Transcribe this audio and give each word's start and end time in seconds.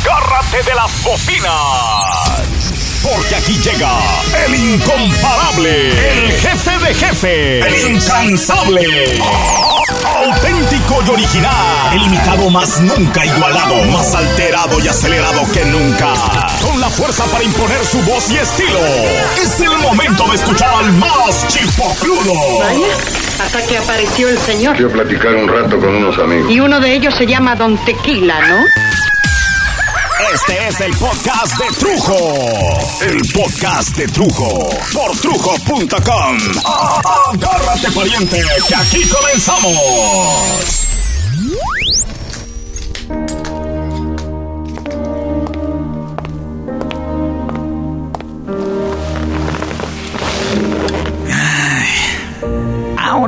Agárrate 0.00 0.62
de 0.62 0.74
las 0.74 1.04
bocinas. 1.04 1.52
Porque 3.02 3.34
aquí 3.34 3.58
llega 3.58 3.90
el 4.46 4.54
incomparable, 4.54 5.88
el 5.88 6.32
jefe 6.32 6.78
de 6.78 6.94
jefe, 6.94 7.58
el 7.60 7.94
incansable. 7.94 9.20
Auténtico 10.04 11.02
y 11.06 11.10
original. 11.10 11.92
El 11.92 12.02
imitado 12.04 12.48
más 12.50 12.80
nunca 12.80 13.26
igualado. 13.26 13.84
Más 13.86 14.14
alterado 14.14 14.80
y 14.80 14.88
acelerado 14.88 15.42
que 15.52 15.64
nunca. 15.64 16.14
Con 16.60 16.80
la 16.80 16.88
fuerza 16.88 17.24
para 17.24 17.42
imponer 17.42 17.84
su 17.84 18.00
voz 18.02 18.30
y 18.30 18.36
estilo. 18.38 18.80
Es 19.42 19.60
el 19.60 19.76
momento 19.78 20.24
de 20.28 20.36
escuchar 20.36 20.72
al 20.74 20.92
más 20.92 21.46
chipocludo. 21.48 22.60
Vaya, 22.60 22.94
hasta 23.44 23.66
que 23.66 23.78
apareció 23.78 24.28
el 24.28 24.38
señor. 24.38 24.76
A 24.76 24.88
platicar 24.88 25.34
un 25.34 25.48
rato 25.48 25.78
con 25.78 25.96
unos 25.96 26.18
amigos. 26.18 26.50
Y 26.50 26.60
uno 26.60 26.78
de 26.80 26.94
ellos 26.94 27.14
se 27.14 27.26
llama 27.26 27.56
Don 27.56 27.76
Tequila, 27.84 28.40
¿no? 28.46 28.64
Este 30.30 30.68
es 30.68 30.80
el 30.80 30.96
podcast 30.96 31.58
de 31.58 31.66
Trujo. 31.78 32.18
El 33.00 33.20
podcast 33.32 33.96
de 33.96 34.06
Trujo. 34.06 34.68
Por 34.92 35.18
trujo.com. 35.18 36.38
Agárrate, 37.34 37.90
pariente, 37.92 38.42
que 38.68 38.74
aquí 38.74 39.08
comenzamos. 39.08 40.81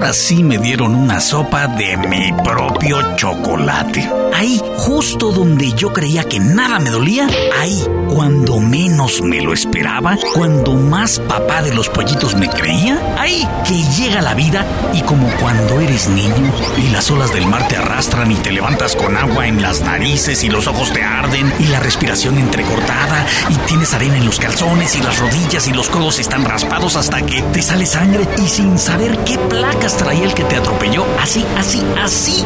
Ahora 0.05 0.13
sí 0.13 0.45
me 0.45 0.59
dieron 0.59 0.95
una 0.95 1.19
sopa 1.19 1.67
de 1.67 1.97
mi 1.97 2.31
propio 2.43 3.17
chocolate. 3.17 4.07
Ahí, 4.35 4.61
justo 4.77 5.33
donde 5.33 5.73
yo 5.73 5.95
creía 5.95 6.25
que 6.25 6.41
nada 6.41 6.79
me 6.79 6.91
dolía, 6.91 7.27
ahí, 7.59 7.87
cuando 8.11 8.59
menos 8.61 9.23
me 9.23 9.41
lo 9.41 9.55
esperaba, 9.55 10.19
cuando 10.35 10.75
más 10.75 11.21
papá 11.21 11.63
de 11.63 11.73
los 11.73 11.89
pollitos 11.89 12.35
me 12.35 12.51
creía, 12.51 13.01
ahí 13.19 13.49
que 13.67 13.83
llega 13.97 14.21
la 14.21 14.35
vida 14.35 14.67
y 14.93 15.01
como 15.03 15.27
cuando 15.41 15.81
eres 15.81 16.09
niño 16.09 16.53
y 16.77 16.91
las 16.91 17.11
olas 17.11 17.33
del 17.33 17.47
mar 17.47 17.67
te 17.69 17.77
arrastran 17.77 18.31
y 18.31 18.37
te 18.37 18.53
levantas 18.53 18.97
con 18.97 19.17
agua 19.17 19.47
en 19.47 19.63
las 19.63 19.81
narices 19.81 20.45
y 20.45 20.51
los 20.51 20.67
ojos 20.67 20.93
te 20.93 21.03
arden 21.03 21.51
y 21.61 21.69
la 21.69 21.81
respiración 21.81 22.37
entrecortada 22.39 23.25
y 23.49 23.55
tienes 23.69 23.95
arena 23.95 24.19
en 24.19 24.27
los 24.27 24.39
calzones 24.39 24.97
y 24.97 25.01
las 25.01 25.19
rodillas 25.19 25.67
y 25.67 25.73
los 25.73 25.89
codos 25.89 26.19
están 26.19 26.45
raspados 26.45 26.97
hasta 26.97 27.23
que 27.23 27.41
te 27.41 27.63
sale 27.63 27.87
sangre 27.87 28.29
y 28.45 28.49
sin 28.49 28.79
saber 28.79 29.17
qué 29.25 29.39
placas 29.39 29.95
traía 30.05 30.25
el 30.25 30.35
que 30.35 30.45
te 30.45 30.57
atropelló, 30.57 31.05
así, 31.21 31.45
así, 31.57 31.83
así, 32.01 32.45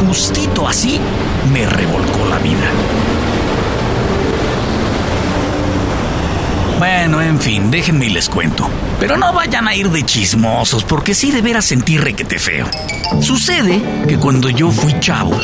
justito 0.00 0.68
así, 0.68 1.00
me 1.52 1.64
revolcó 1.64 2.26
la 2.26 2.38
vida. 2.38 2.66
Bueno, 6.78 7.22
en 7.22 7.40
fin, 7.40 7.70
déjenme 7.70 8.06
y 8.06 8.10
les 8.10 8.28
cuento. 8.28 8.68
Pero 9.00 9.16
no 9.16 9.32
vayan 9.32 9.66
a 9.66 9.74
ir 9.74 9.88
de 9.90 10.02
chismosos, 10.02 10.84
porque 10.84 11.14
sí 11.14 11.30
de 11.30 11.40
veras 11.40 11.64
sentí 11.64 11.96
requete 11.96 12.38
feo. 12.38 12.66
Sucede 13.22 13.80
que 14.08 14.18
cuando 14.18 14.50
yo 14.50 14.70
fui 14.70 14.98
chavo, 15.00 15.38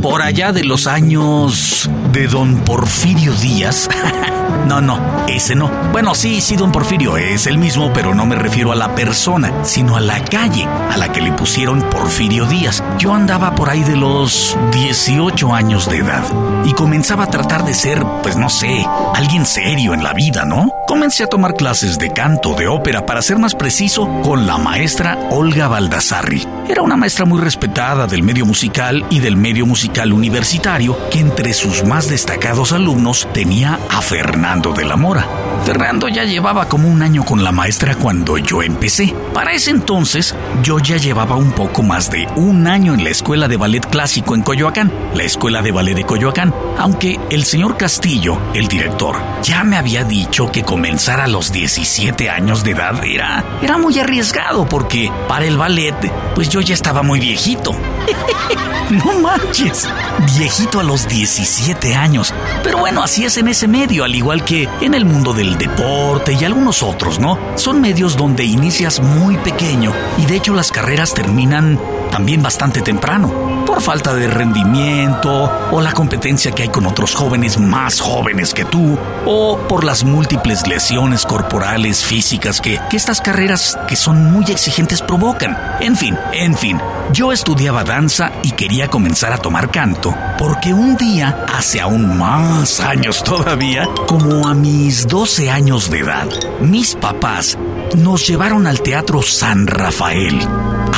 por 0.00 0.22
allá 0.22 0.52
de 0.52 0.64
los 0.64 0.86
años 0.86 1.90
de 2.12 2.26
don 2.28 2.60
Porfirio 2.60 3.32
Díaz, 3.34 3.88
No, 4.68 4.82
no, 4.82 5.00
ese 5.26 5.54
no. 5.54 5.70
Bueno, 5.92 6.14
sí, 6.14 6.42
sí, 6.42 6.54
don 6.54 6.70
Porfirio, 6.70 7.16
es 7.16 7.46
el 7.46 7.56
mismo, 7.56 7.90
pero 7.90 8.14
no 8.14 8.26
me 8.26 8.36
refiero 8.36 8.70
a 8.70 8.74
la 8.74 8.94
persona, 8.94 9.64
sino 9.64 9.96
a 9.96 10.00
la 10.00 10.22
calle 10.22 10.66
a 10.66 10.98
la 10.98 11.10
que 11.10 11.22
le 11.22 11.32
pusieron 11.32 11.80
Porfirio 11.80 12.44
Díaz. 12.44 12.84
Yo 12.98 13.14
andaba 13.14 13.54
por 13.54 13.70
ahí 13.70 13.82
de 13.82 13.96
los 13.96 14.58
18 14.72 15.54
años 15.54 15.88
de 15.88 15.96
edad 15.96 16.22
y 16.66 16.74
comenzaba 16.74 17.24
a 17.24 17.30
tratar 17.30 17.64
de 17.64 17.72
ser, 17.72 18.04
pues 18.22 18.36
no 18.36 18.50
sé, 18.50 18.86
alguien 19.14 19.46
serio 19.46 19.94
en 19.94 20.04
la 20.04 20.12
vida, 20.12 20.44
¿no? 20.44 20.68
Comencé 20.88 21.22
a 21.22 21.26
tomar 21.26 21.54
clases 21.54 21.98
de 21.98 22.14
canto, 22.14 22.54
de 22.54 22.66
ópera, 22.66 23.04
para 23.04 23.20
ser 23.20 23.38
más 23.38 23.54
preciso, 23.54 24.08
con 24.22 24.46
la 24.46 24.56
maestra 24.56 25.18
Olga 25.30 25.68
Baldassarri. 25.68 26.48
Era 26.66 26.80
una 26.80 26.96
maestra 26.96 27.26
muy 27.26 27.42
respetada 27.42 28.06
del 28.06 28.22
medio 28.22 28.46
musical 28.46 29.04
y 29.10 29.20
del 29.20 29.36
medio 29.36 29.66
musical 29.66 30.14
universitario, 30.14 30.98
que 31.10 31.20
entre 31.20 31.52
sus 31.52 31.84
más 31.84 32.08
destacados 32.08 32.72
alumnos 32.72 33.28
tenía 33.34 33.78
a 33.90 34.00
Fernando 34.00 34.72
de 34.72 34.86
la 34.86 34.96
Mora. 34.96 35.26
Fernando 35.66 36.08
ya 36.08 36.24
llevaba 36.24 36.66
como 36.68 36.88
un 36.88 37.02
año 37.02 37.22
con 37.22 37.44
la 37.44 37.52
maestra 37.52 37.94
cuando 37.94 38.38
yo 38.38 38.62
empecé. 38.62 39.14
Para 39.34 39.52
ese 39.52 39.70
entonces, 39.70 40.34
yo 40.62 40.78
ya 40.78 40.96
llevaba 40.96 41.36
un 41.36 41.52
poco 41.52 41.82
más 41.82 42.10
de 42.10 42.26
un 42.36 42.66
año 42.66 42.94
en 42.94 43.04
la 43.04 43.10
escuela 43.10 43.48
de 43.48 43.58
ballet 43.58 43.86
clásico 43.86 44.34
en 44.34 44.42
Coyoacán, 44.42 44.90
la 45.14 45.24
escuela 45.24 45.60
de 45.60 45.72
ballet 45.72 45.94
de 45.94 46.06
Coyoacán, 46.06 46.54
aunque 46.78 47.20
el 47.28 47.44
señor 47.44 47.76
Castillo, 47.76 48.38
el 48.54 48.68
director, 48.68 49.16
ya 49.42 49.64
me 49.64 49.76
había 49.76 50.04
dicho 50.04 50.50
que 50.50 50.62
comenzar 50.78 51.20
a 51.20 51.26
los 51.26 51.50
17 51.50 52.30
años 52.30 52.62
de 52.62 52.70
edad 52.70 53.04
era, 53.04 53.44
era 53.60 53.78
muy 53.78 53.98
arriesgado 53.98 54.68
porque 54.68 55.10
para 55.26 55.44
el 55.44 55.58
ballet, 55.58 55.96
pues 56.36 56.50
yo 56.50 56.60
ya 56.60 56.72
estaba 56.72 57.02
muy 57.02 57.18
viejito. 57.18 57.72
no 58.90 59.18
manches, 59.18 59.88
viejito 60.36 60.78
a 60.78 60.84
los 60.84 61.08
17 61.08 61.96
años. 61.96 62.32
Pero 62.62 62.78
bueno, 62.78 63.02
así 63.02 63.24
es 63.24 63.36
en 63.38 63.48
ese 63.48 63.66
medio, 63.66 64.04
al 64.04 64.14
igual 64.14 64.44
que 64.44 64.68
en 64.80 64.94
el 64.94 65.04
mundo 65.04 65.32
del 65.32 65.58
deporte 65.58 66.36
y 66.40 66.44
algunos 66.44 66.84
otros, 66.84 67.18
¿no? 67.18 67.36
Son 67.56 67.80
medios 67.80 68.16
donde 68.16 68.44
inicias 68.44 69.00
muy 69.00 69.36
pequeño 69.38 69.92
y 70.16 70.26
de 70.26 70.36
hecho 70.36 70.54
las 70.54 70.70
carreras 70.70 71.12
terminan 71.12 71.76
también 72.10 72.42
bastante 72.42 72.82
temprano, 72.82 73.64
por 73.66 73.80
falta 73.80 74.14
de 74.14 74.28
rendimiento 74.28 75.50
o 75.70 75.80
la 75.80 75.92
competencia 75.92 76.52
que 76.52 76.64
hay 76.64 76.68
con 76.68 76.86
otros 76.86 77.14
jóvenes 77.14 77.58
más 77.58 78.00
jóvenes 78.00 78.54
que 78.54 78.64
tú, 78.64 78.98
o 79.26 79.58
por 79.68 79.84
las 79.84 80.04
múltiples 80.04 80.66
lesiones 80.66 81.24
corporales, 81.24 82.04
físicas 82.04 82.60
que, 82.60 82.80
que 82.90 82.96
estas 82.96 83.20
carreras 83.20 83.78
que 83.86 83.96
son 83.96 84.32
muy 84.32 84.44
exigentes 84.46 85.02
provocan. 85.02 85.56
En 85.80 85.96
fin, 85.96 86.16
en 86.32 86.56
fin, 86.56 86.80
yo 87.12 87.32
estudiaba 87.32 87.84
danza 87.84 88.32
y 88.42 88.52
quería 88.52 88.88
comenzar 88.88 89.32
a 89.32 89.38
tomar 89.38 89.70
canto, 89.70 90.14
porque 90.38 90.72
un 90.72 90.96
día, 90.96 91.44
hace 91.54 91.80
aún 91.80 92.18
más 92.18 92.80
años 92.80 93.22
todavía, 93.22 93.86
como 94.06 94.48
a 94.48 94.54
mis 94.54 95.06
12 95.06 95.50
años 95.50 95.90
de 95.90 96.00
edad, 96.00 96.26
mis 96.60 96.94
papás 96.94 97.58
nos 97.96 98.26
llevaron 98.26 98.66
al 98.66 98.82
Teatro 98.82 99.22
San 99.22 99.66
Rafael 99.66 100.38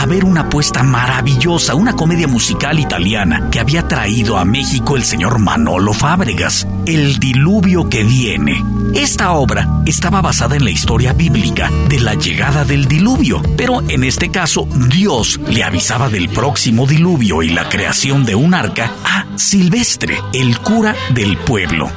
a 0.01 0.07
ver 0.07 0.25
una 0.25 0.41
apuesta 0.41 0.83
maravillosa, 0.83 1.75
una 1.75 1.95
comedia 1.95 2.27
musical 2.27 2.79
italiana 2.79 3.49
que 3.51 3.61
había 3.61 3.87
traído 3.87 4.39
a 4.39 4.47
México 4.47 4.97
el 4.97 5.05
señor 5.05 5.39
Manolo 5.39 5.93
Fábregas, 5.93 6.67
El 6.91 7.21
diluvio 7.21 7.89
que 7.89 8.03
viene. 8.03 8.65
Esta 8.97 9.31
obra 9.35 9.69
estaba 9.87 10.21
basada 10.21 10.57
en 10.57 10.65
la 10.65 10.73
historia 10.73 11.13
bíblica 11.13 11.71
de 11.89 12.01
la 12.01 12.15
llegada 12.15 12.65
del 12.65 12.87
diluvio, 12.87 13.41
pero 13.57 13.89
en 13.89 14.03
este 14.03 14.33
caso 14.33 14.67
Dios 14.89 15.39
le 15.49 15.63
avisaba 15.63 16.09
del 16.09 16.29
próximo 16.29 16.89
diluvio 16.89 17.45
y 17.45 17.51
la 17.51 17.69
creación 17.69 18.25
de 18.25 18.35
un 18.35 18.55
arca 18.55 18.93
a 19.05 19.25
Silvestre, 19.37 20.21
el 20.33 20.59
cura 20.59 20.97
del 21.15 21.39
pueblo. 21.39 21.89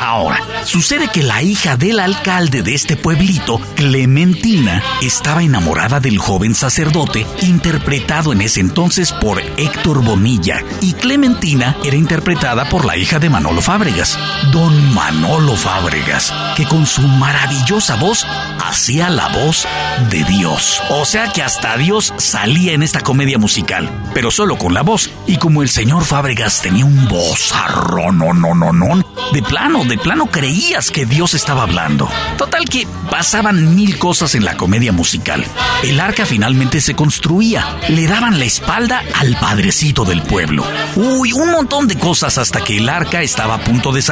Ahora, 0.00 0.40
sucede 0.64 1.08
que 1.08 1.22
la 1.22 1.42
hija 1.42 1.76
del 1.76 2.00
alcalde 2.00 2.62
de 2.62 2.74
este 2.74 2.96
pueblito, 2.96 3.60
Clementina, 3.76 4.82
estaba 5.02 5.42
enamorada 5.42 6.00
del 6.00 6.18
joven 6.18 6.54
sacerdote 6.54 7.26
interpretado 7.42 8.32
en 8.32 8.40
ese 8.40 8.60
entonces 8.60 9.12
por 9.12 9.40
Héctor 9.40 10.02
Bonilla 10.02 10.62
y 10.80 10.94
Clementina 10.94 11.76
era 11.84 11.96
interpretada 11.96 12.68
por 12.68 12.84
la 12.84 12.96
hija 12.96 13.18
de 13.18 13.28
Manolo 13.28 13.60
Fábregas, 13.60 14.18
don 14.52 14.94
Manolo 14.94 15.56
Fábregas, 15.56 16.32
que 16.56 16.64
con 16.66 16.86
su 16.86 17.02
maravillosa 17.02 17.96
voz 17.96 18.26
hacía 18.64 19.10
la 19.10 19.28
voz 19.28 19.66
de 20.10 20.24
Dios. 20.24 20.82
O 20.90 21.04
sea 21.04 21.32
que 21.32 21.42
hasta 21.42 21.76
Dios 21.76 22.12
salía 22.16 22.72
en 22.72 22.82
esta 22.82 23.00
comedia 23.00 23.38
musical, 23.38 23.90
pero 24.14 24.30
solo 24.30 24.58
con 24.58 24.74
la 24.74 24.82
voz. 24.82 25.10
Y 25.26 25.36
como 25.36 25.62
el 25.62 25.68
señor 25.68 26.04
Fábregas 26.04 26.60
tenía 26.62 26.84
un 26.84 27.08
vozarrón, 27.08 28.18
no, 28.18 28.32
no, 28.32 28.54
no, 28.54 28.72
no, 28.72 29.04
de 29.32 29.42
plano, 29.42 29.84
de 29.84 29.98
plano 29.98 30.26
creías 30.26 30.90
que 30.90 31.06
Dios 31.06 31.34
estaba 31.34 31.62
hablando. 31.62 32.08
Total 32.36 32.64
que 32.64 32.86
pasaban 33.10 33.74
mil 33.74 33.98
cosas 33.98 34.34
en 34.34 34.44
la 34.44 34.56
comedia 34.56 34.92
musical. 34.92 35.44
El 35.82 36.00
arca 36.00 36.26
finalmente 36.26 36.80
se 36.80 36.94
construía, 36.94 37.78
le 37.88 38.06
daban 38.06 38.38
la 38.38 38.44
espalda 38.44 39.02
al 39.14 39.36
padrecito 39.36 40.04
del 40.04 40.22
pueblo. 40.22 40.64
Uy, 40.96 41.32
un 41.32 41.50
montón 41.50 41.86
de 41.88 41.98
cosas 41.98 42.38
hasta 42.38 42.62
que 42.62 42.78
el 42.78 42.88
arca 42.88 43.22
estaba 43.22 43.54
a 43.54 43.64
punto 43.64 43.92
de 43.92 44.02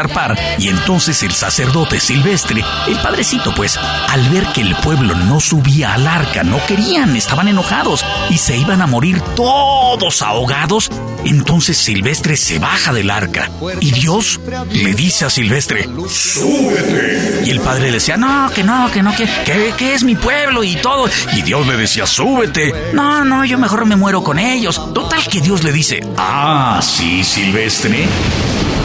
y 0.59 0.69
entonces 0.69 1.23
el 1.23 1.33
sacerdote 1.33 2.01
Silvestre, 2.01 2.65
el 2.87 2.97
padrecito 3.01 3.55
pues, 3.55 3.77
al 3.77 4.29
ver 4.31 4.47
que 4.53 4.61
el 4.61 4.75
pueblo 4.77 5.15
no 5.15 5.41
subía 5.41 5.95
al 5.95 6.07
arca, 6.07 6.43
no 6.43 6.65
querían, 6.67 7.17
estaban 7.17 7.49
enojados 7.49 8.05
y 8.31 8.39
se 8.39 8.57
iban 8.57 8.83
a 8.83 8.87
morir 8.87 9.21
todos 9.35 10.23
ahogados, 10.23 10.91
entonces 11.25 11.77
Silvestre 11.77 12.37
se 12.37 12.59
baja 12.59 12.93
del 12.93 13.11
arca 13.11 13.51
y 13.81 13.91
Dios 13.93 14.41
le 14.71 14.95
dice 14.95 15.25
a 15.25 15.31
Silvestre, 15.31 15.89
súbete. 16.09 17.43
Y 17.47 17.51
el 17.51 17.61
padre 17.61 17.87
le 17.87 17.93
decía, 17.93 18.17
no, 18.17 18.51
que 18.55 18.63
no, 18.63 18.91
que 18.91 19.03
no, 19.03 19.15
que, 19.15 19.29
que, 19.45 19.75
que 19.77 19.95
es 19.95 20.05
mi 20.05 20.15
pueblo 20.15 20.65
y 20.65 20.77
todo. 20.77 21.09
Y 21.37 21.43
Dios 21.43 21.67
le 21.67 21.77
decía, 21.77 22.07
súbete. 22.07 22.73
No, 22.93 23.25
no, 23.25 23.45
yo 23.45 23.59
mejor 23.59 23.85
me 23.87 23.97
muero 23.97 24.23
con 24.23 24.39
ellos. 24.39 24.81
Total 24.95 25.23
que 25.29 25.41
Dios 25.41 25.65
le 25.65 25.73
dice, 25.73 26.01
ah, 26.17 26.81
sí, 26.83 27.25
Silvestre. 27.25 28.07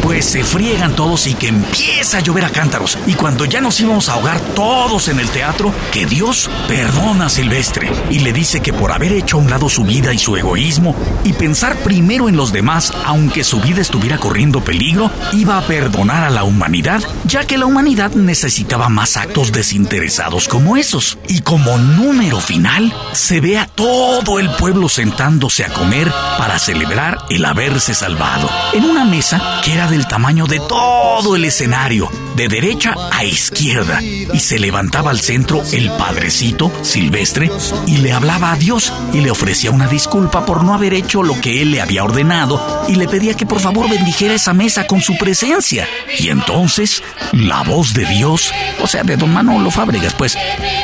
Pues 0.01 0.25
se 0.25 0.43
friegan 0.43 0.95
todos 0.95 1.27
y 1.27 1.33
que 1.33 1.47
empieza 1.47 2.17
a 2.17 2.21
llover 2.21 2.45
a 2.45 2.49
cántaros. 2.49 2.97
Y 3.07 3.13
cuando 3.13 3.45
ya 3.45 3.61
nos 3.61 3.79
íbamos 3.79 4.09
a 4.09 4.13
ahogar 4.13 4.39
todos 4.55 5.07
en 5.07 5.19
el 5.19 5.29
teatro, 5.29 5.73
que 5.91 6.05
Dios 6.05 6.49
perdona 6.67 7.27
a 7.27 7.29
Silvestre 7.29 7.91
y 8.09 8.19
le 8.19 8.33
dice 8.33 8.61
que 8.61 8.73
por 8.73 8.91
haber 8.91 9.13
hecho 9.13 9.37
a 9.37 9.39
un 9.39 9.49
lado 9.49 9.69
su 9.69 9.83
vida 9.83 10.13
y 10.13 10.17
su 10.17 10.35
egoísmo 10.35 10.95
y 11.23 11.33
pensar 11.33 11.75
primero 11.77 12.29
en 12.29 12.35
los 12.35 12.51
demás, 12.51 12.93
aunque 13.05 13.43
su 13.43 13.59
vida 13.59 13.81
estuviera 13.81 14.17
corriendo 14.17 14.63
peligro, 14.63 15.11
iba 15.33 15.57
a 15.57 15.67
perdonar 15.67 16.23
a 16.23 16.29
la 16.29 16.43
humanidad, 16.43 17.01
ya 17.25 17.45
que 17.45 17.57
la 17.57 17.65
humanidad 17.65 18.11
necesitaba 18.11 18.89
más 18.89 19.17
actos 19.17 19.51
desinteresados 19.51 20.47
como 20.47 20.77
esos. 20.77 21.17
Y 21.27 21.41
como 21.41 21.77
número 21.77 22.39
final, 22.39 22.93
se 23.13 23.39
ve 23.39 23.57
a 23.57 23.67
todo 23.67 24.39
el 24.39 24.49
pueblo 24.51 24.89
sentándose 24.89 25.63
a 25.63 25.73
comer 25.73 26.11
para 26.37 26.59
celebrar 26.59 27.17
el 27.29 27.45
haberse 27.45 27.93
salvado, 27.93 28.49
en 28.73 28.85
una 28.85 29.05
mesa 29.05 29.61
que 29.63 29.73
era 29.73 29.80
del 29.87 30.05
tamaño 30.07 30.45
de 30.45 30.59
todo 30.59 31.00
el 31.35 31.45
escenario, 31.45 32.09
de 32.35 32.47
derecha 32.47 32.95
a 33.11 33.23
izquierda, 33.23 34.01
y 34.01 34.39
se 34.39 34.57
levantaba 34.57 35.11
al 35.11 35.19
centro 35.19 35.61
el 35.71 35.91
padrecito, 35.91 36.71
Silvestre, 36.81 37.51
y 37.85 37.97
le 37.97 38.11
hablaba 38.11 38.51
a 38.51 38.55
Dios 38.55 38.91
y 39.13 39.19
le 39.19 39.29
ofrecía 39.29 39.71
una 39.71 39.87
disculpa 39.87 40.45
por 40.45 40.63
no 40.63 40.73
haber 40.73 40.93
hecho 40.93 41.21
lo 41.21 41.39
que 41.39 41.61
él 41.61 41.71
le 41.71 41.81
había 41.81 42.03
ordenado 42.03 42.85
y 42.87 42.95
le 42.95 43.07
pedía 43.07 43.35
que 43.35 43.45
por 43.45 43.59
favor 43.59 43.89
bendijera 43.89 44.33
esa 44.33 44.53
mesa 44.53 44.87
con 44.87 45.01
su 45.01 45.15
presencia. 45.17 45.87
Y 46.17 46.29
entonces 46.29 47.03
la 47.33 47.61
voz 47.63 47.93
de 47.93 48.05
Dios, 48.05 48.51
o 48.81 48.87
sea, 48.87 49.03
de 49.03 49.15
don 49.15 49.31
Manolo 49.31 49.69
Fábregas, 49.69 50.15
pues, 50.15 50.37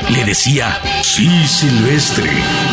le 0.09 0.24
decía, 0.24 0.79
sí, 1.01 1.29
Silvestre, 1.47 2.29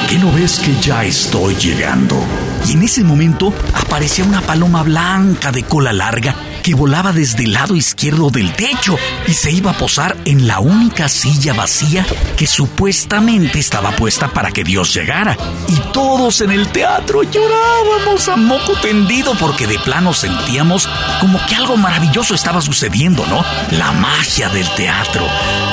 ¿qué 0.09 0.19
no 0.19 0.31
ves 0.33 0.59
que 0.59 0.75
ya 0.81 1.05
estoy 1.05 1.55
llegando? 1.55 2.23
Y 2.69 2.73
en 2.73 2.83
ese 2.83 3.05
momento 3.05 3.55
aparecía 3.75 4.25
una 4.25 4.43
paloma 4.43 4.83
blanca 4.83 5.51
de 5.51 5.63
cola 5.63 5.93
larga 5.93 6.35
que 6.65 6.75
volaba 6.75 7.13
desde 7.13 7.45
el 7.45 7.53
lado 7.53 7.77
izquierdo 7.77 8.31
del 8.31 8.51
techo 8.55 8.97
y 9.27 9.35
se 9.35 9.53
iba 9.53 9.73
a 9.73 9.77
posar 9.77 10.17
en 10.25 10.49
la 10.49 10.61
única 10.61 11.11
silla 11.11 11.53
vacía 11.53 12.07
que 12.39 12.47
supuestamente 12.47 13.59
estaba 13.59 13.91
puesta 13.91 14.29
para 14.29 14.51
que 14.51 14.65
Dios 14.65 14.95
llegara. 14.95 15.37
Y 15.69 15.77
todos 15.93 16.41
en 16.41 16.53
el 16.53 16.67
teatro 16.69 17.23
llorábamos 17.23 18.29
a 18.29 18.37
moco 18.37 18.73
tendido 18.81 19.35
porque 19.35 19.67
de 19.67 19.79
plano 19.79 20.15
sentíamos 20.15 20.89
como 21.21 21.39
que 21.47 21.55
algo 21.55 21.77
maravilloso 21.77 22.35
estaba 22.35 22.63
sucediendo, 22.63 23.27
¿no? 23.27 23.45
La 23.77 23.93
magia 23.93 24.49
del 24.49 24.69
teatro. 24.71 25.29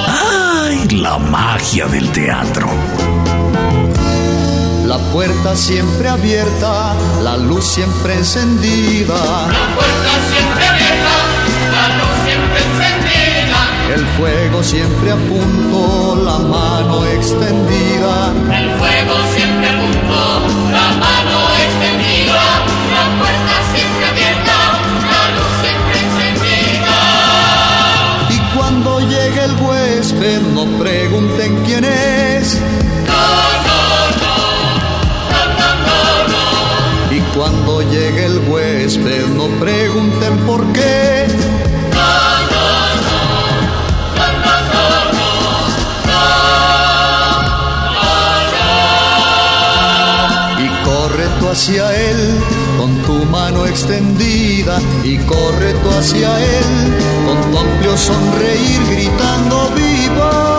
¡Ay, 0.08 0.90
la 0.90 1.18
magia 1.18 1.88
del 1.88 2.12
teatro! 2.12 3.21
La 5.12 5.16
puerta 5.16 5.58
siempre 5.58 6.08
abierta, 6.08 6.96
la 7.22 7.36
luz 7.36 7.66
siempre 7.66 8.14
encendida. 8.14 9.14
La 9.14 9.76
puerta 9.76 10.14
siempre 10.32 10.66
abierta, 10.66 11.16
la 11.70 11.86
luz 11.98 12.16
siempre 12.24 12.60
encendida. 12.64 13.60
El 13.94 14.08
fuego 14.18 14.64
siempre 14.64 15.12
a 15.12 15.18
punto, 15.18 16.16
la 16.24 16.40
mano 16.40 17.06
extendida. 17.08 18.32
El 18.58 18.72
fuego 18.80 19.01
huésped, 38.98 39.28
no 39.36 39.48
pregunten 39.60 40.38
por 40.46 40.66
qué. 40.74 41.28
Y 50.58 50.84
corre 50.84 51.28
tú 51.40 51.50
hacia 51.50 51.96
él 51.96 52.40
con 52.78 52.96
tu 53.04 53.26
mano 53.26 53.66
extendida 53.66 54.80
y 55.04 55.18
corre 55.18 55.74
tú 55.84 55.90
hacia 55.98 56.40
él 56.40 56.72
con 57.26 57.52
tu 57.52 57.60
amplio 57.60 57.98
sonreír 57.98 58.82
gritando 58.90 59.72
viva 59.76 60.51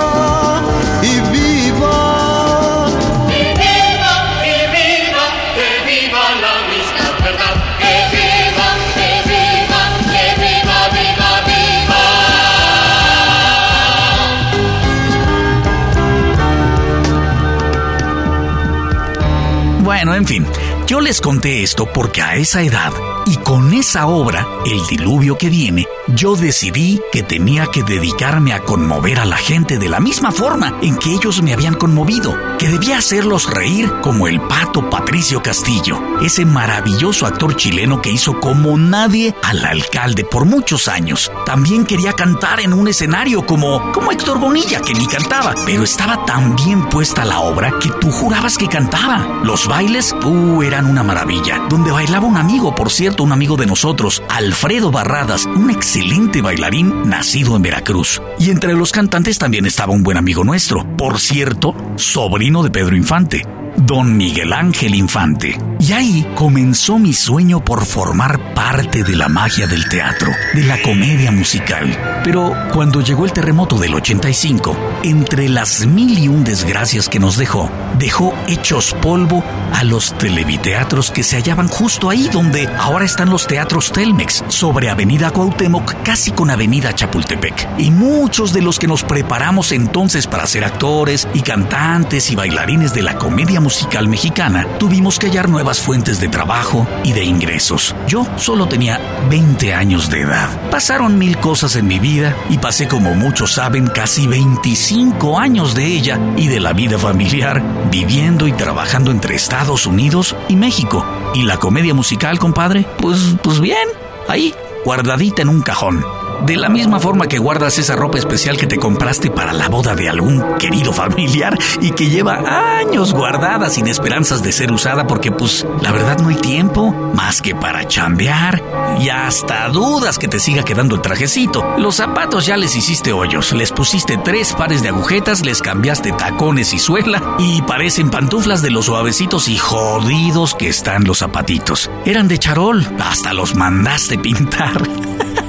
Bueno, 20.03 20.17
en 20.17 20.27
fin, 20.27 20.45
yo 20.89 21.01
les 21.01 21.21
conté 21.21 21.63
esto 21.63 21.87
porque 21.87 22.23
a 22.23 22.35
esa 22.35 22.61
edad 22.61 22.93
y 23.25 23.37
con 23.53 23.75
esa 23.75 24.07
obra, 24.07 24.47
El 24.65 24.87
diluvio 24.87 25.37
que 25.37 25.51
viene, 25.51 25.87
yo 26.09 26.37
decidí 26.37 26.99
que 27.13 27.23
tenía 27.23 27.67
que 27.67 27.83
dedicarme 27.83 28.55
a 28.55 28.61
conmover 28.61 29.19
a 29.19 29.27
la 29.27 29.37
gente 29.37 29.77
de 29.77 29.91
la 29.91 30.01
misma 30.01 30.33
forma 30.33 30.79
en 30.81 30.97
que 30.97 31.13
ellos 31.13 31.43
me 31.43 31.53
habían 31.53 31.75
conmovido, 31.75 32.35
que 32.59 32.69
debía 32.69 32.97
hacerlos 32.97 33.51
reír 33.51 33.93
como 34.01 34.27
el 34.27 34.41
pato 34.41 34.89
Patricio 34.89 35.43
Castillo, 35.43 36.01
ese 36.23 36.47
maravilloso 36.47 37.27
actor 37.27 37.55
chileno 37.57 38.01
que 38.01 38.11
hizo 38.11 38.41
como 38.41 38.79
nadie 38.79 39.35
al 39.43 39.63
alcalde 39.67 40.25
por 40.25 40.47
muchos 40.47 40.89
años. 40.89 41.31
También 41.45 41.85
quería 41.85 42.15
cantar 42.15 42.61
en 42.61 42.73
un 42.73 42.89
escenario 42.89 43.45
como, 43.45 43.93
como 43.93 44.13
Héctor 44.13 44.39
Bonilla, 44.39 44.81
que 44.81 44.95
ni 44.95 45.07
cantaba, 45.07 45.55
pero 45.67 45.83
estaba 45.83 46.25
tan 46.25 46.57
bien 46.57 46.89
puesta 46.89 47.25
la 47.27 47.41
obra 47.41 47.75
que 47.81 47.91
tú 48.01 48.11
jurabas 48.11 48.57
que 48.57 48.69
cantaba. 48.69 49.43
Los 49.45 49.67
bailes, 49.67 50.15
uh, 50.25 50.63
eran 50.63 50.87
una 50.87 51.03
maravilla, 51.03 51.61
donde 51.69 51.91
bailaba 51.91 52.27
un 52.27 52.39
amigo, 52.39 52.75
por 52.75 52.91
cierto, 52.91 53.25
un 53.25 53.33
amigo 53.33 53.42
de 53.43 53.67
nosotros, 53.67 54.23
Alfredo 54.29 54.93
Barradas, 54.93 55.47
un 55.47 55.71
excelente 55.71 56.43
bailarín 56.43 57.09
nacido 57.09 57.57
en 57.57 57.63
Veracruz. 57.63 58.23
Y 58.39 58.51
entre 58.51 58.75
los 58.75 58.93
cantantes 58.93 59.39
también 59.39 59.67
estaba 59.67 59.93
un 59.93 60.05
buen 60.05 60.17
amigo 60.17 60.45
nuestro, 60.45 60.87
por 60.97 61.19
cierto, 61.19 61.75
sobrino 61.97 62.63
de 62.63 62.71
Pedro 62.71 62.95
Infante, 62.95 63.43
don 63.77 64.17
Miguel 64.17 64.53
Ángel 64.53 64.95
Infante. 64.95 65.59
Y 65.81 65.93
ahí 65.93 66.27
comenzó 66.37 66.99
mi 66.99 67.13
sueño 67.13 67.65
por 67.65 67.85
formar 67.85 68.55
parte 68.55 69.03
de 69.03 69.17
la 69.17 69.29
magia 69.29 69.67
del 69.67 69.89
teatro, 69.89 70.31
de 70.55 70.63
la 70.63 70.81
comedia 70.81 71.33
musical. 71.33 72.21
Pero 72.23 72.55
cuando 72.73 73.01
llegó 73.01 73.25
el 73.25 73.33
terremoto 73.33 73.77
del 73.77 73.95
85, 73.95 74.77
entre 75.03 75.49
las 75.49 75.85
mil 75.85 76.17
y 76.17 76.29
un 76.29 76.45
desgracias 76.45 77.09
que 77.09 77.19
nos 77.19 77.37
dejó, 77.37 77.69
dejó 77.99 78.33
hechos 78.47 78.95
polvo 79.03 79.43
a 79.73 79.83
los 79.83 80.17
televiteatros 80.19 81.11
que 81.11 81.25
se 81.25 81.37
hallaban 81.37 81.67
justo 81.67 82.11
ahí 82.11 82.29
donde 82.33 82.69
ahora 82.79 83.05
están 83.05 83.31
los 83.31 83.49
teatros 83.49 83.91
Telmex, 83.91 84.45
sobre 84.49 84.89
Avenida 84.89 85.33
Cuauhtémoc, 85.33 86.03
casi 86.05 86.31
con 86.31 86.51
Avenida 86.51 86.95
Chapultepec. 86.95 87.69
Y 87.79 87.91
muchos 87.91 88.53
de 88.53 88.63
los 88.63 88.79
que 88.79 88.87
nos 88.87 89.03
preparamos 89.03 89.73
entonces 89.73 90.29
para 90.29 90.47
ser 90.47 90.65
actores 90.65 91.27
y 91.35 91.41
cantantes 91.41 92.31
y 92.31 92.37
bailarines 92.37 92.95
de 92.95 93.03
la 93.03 93.17
comedia 93.17 93.61
musical 93.61 93.72
mexicana, 94.09 94.67
tuvimos 94.79 95.19
que 95.19 95.27
hallar 95.27 95.49
nuevas 95.49 95.81
fuentes 95.81 96.21
de 96.21 96.29
trabajo 96.29 96.87
y 97.05 97.13
de 97.13 97.25
ingresos. 97.25 97.95
Yo 98.07 98.27
solo 98.37 98.67
tenía 98.67 99.01
20 99.31 99.75
años 99.75 100.11
de 100.11 100.21
edad. 100.21 100.49
Pasaron 100.71 101.19
mil 101.19 101.39
cosas 101.39 101.77
en 101.77 101.87
mi 101.87 101.99
vida 101.99 102.37
y 102.51 102.59
pasé, 102.59 102.89
como 102.89 103.15
muchos 103.15 103.53
saben, 103.53 103.87
casi 103.87 104.27
25 104.27 105.39
años 105.39 105.75
de 105.75 105.87
ella 105.87 106.21
y 106.37 106.49
de 106.49 106.61
la 106.61 106.73
vida 106.73 106.99
familiar, 106.99 107.63
viviendo 107.91 108.47
y 108.47 108.53
trabajando 108.53 109.11
entre 109.11 109.35
Estados 109.35 109.87
Unidos 109.87 110.37
y 110.49 110.57
México. 110.57 111.05
¿Y 111.35 111.43
la 111.43 111.57
comedia 111.57 111.95
musical, 111.95 112.39
compadre? 112.39 112.87
Pues, 112.99 113.37
pues 113.43 113.61
bien, 113.61 113.89
ahí, 114.29 114.55
guardadita 114.85 115.43
en 115.43 115.49
un 115.49 115.63
cajón. 115.63 116.05
De 116.47 116.57
la 116.57 116.69
misma 116.69 116.99
forma 116.99 117.29
que 117.29 117.39
guardas 117.39 117.79
esa 117.79 117.95
ropa 117.95 118.19
especial 118.19 118.57
que 118.57 118.67
te 118.67 118.77
compraste 118.77 119.31
para 119.31 119.53
la 119.53 119.69
boda 119.69 119.95
de 119.95 120.09
algún 120.09 120.43
querido 120.59 120.93
familiar 120.93 121.57
y 121.81 121.93
que 121.93 122.09
lleva 122.09 122.79
años 122.81 123.13
guardada 123.13 123.71
sin 123.71 123.87
esperanzas 123.87 124.43
de 124.43 124.51
ser 124.51 124.73
usada 124.73 125.07
porque 125.07 125.31
pues 125.31 125.65
la 125.81 125.93
verdad 125.93 126.19
no 126.19 126.31
hay 126.31 126.37
tiempo 126.37 126.91
más 126.91 127.41
que 127.41 127.55
para 127.55 127.87
chambear 127.87 128.61
y 129.01 129.09
hasta 129.09 129.69
dudas 129.69 130.19
que 130.19 130.27
te 130.27 130.41
siga 130.41 130.65
quedando 130.65 130.97
el 130.97 131.01
trajecito. 131.01 131.65
Los 131.79 131.97
zapatos 131.97 132.45
ya 132.45 132.57
les 132.57 132.75
hiciste 132.75 133.13
hoyos, 133.13 133.53
les 133.53 133.71
pusiste 133.71 134.19
tres 134.19 134.53
pares 134.53 134.83
de 134.83 134.89
agujetas, 134.89 135.45
les 135.45 135.63
cambiaste 135.63 136.13
tacones 136.13 136.75
y 136.75 136.81
suela 136.81 137.37
y 137.39 137.63
parecen 137.63 138.11
pantuflas 138.11 138.63
de 138.63 138.71
los 138.71 138.87
suavecitos 138.87 139.49
y 139.49 139.59
jodidos 139.59 140.57
que 140.57 140.69
están 140.69 141.05
los 141.05 141.19
zapatitos. 141.19 141.89
Eran 142.05 142.27
de 142.27 142.39
charol, 142.39 142.85
hasta 142.99 143.33
los 143.33 143.55
mandaste 143.55 144.19
pintar. 144.19 144.83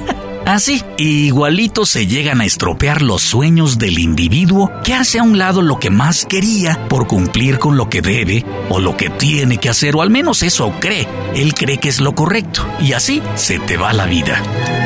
Así, 0.46 0.82
igualito 0.98 1.86
se 1.86 2.06
llegan 2.06 2.42
a 2.42 2.44
estropear 2.44 3.00
los 3.00 3.22
sueños 3.22 3.78
del 3.78 3.98
individuo 3.98 4.70
que 4.84 4.92
hace 4.92 5.18
a 5.18 5.22
un 5.22 5.38
lado 5.38 5.62
lo 5.62 5.78
que 5.78 5.88
más 5.88 6.26
quería 6.26 6.86
por 6.88 7.06
cumplir 7.06 7.58
con 7.58 7.78
lo 7.78 7.88
que 7.88 8.02
debe 8.02 8.44
o 8.68 8.78
lo 8.78 8.94
que 8.96 9.08
tiene 9.08 9.56
que 9.56 9.70
hacer, 9.70 9.96
o 9.96 10.02
al 10.02 10.10
menos 10.10 10.42
eso 10.42 10.72
cree. 10.80 11.08
Él 11.34 11.54
cree 11.54 11.78
que 11.78 11.88
es 11.88 12.00
lo 12.00 12.14
correcto, 12.14 12.66
y 12.80 12.92
así 12.92 13.22
se 13.36 13.58
te 13.58 13.78
va 13.78 13.94
la 13.94 14.04
vida. 14.04 14.83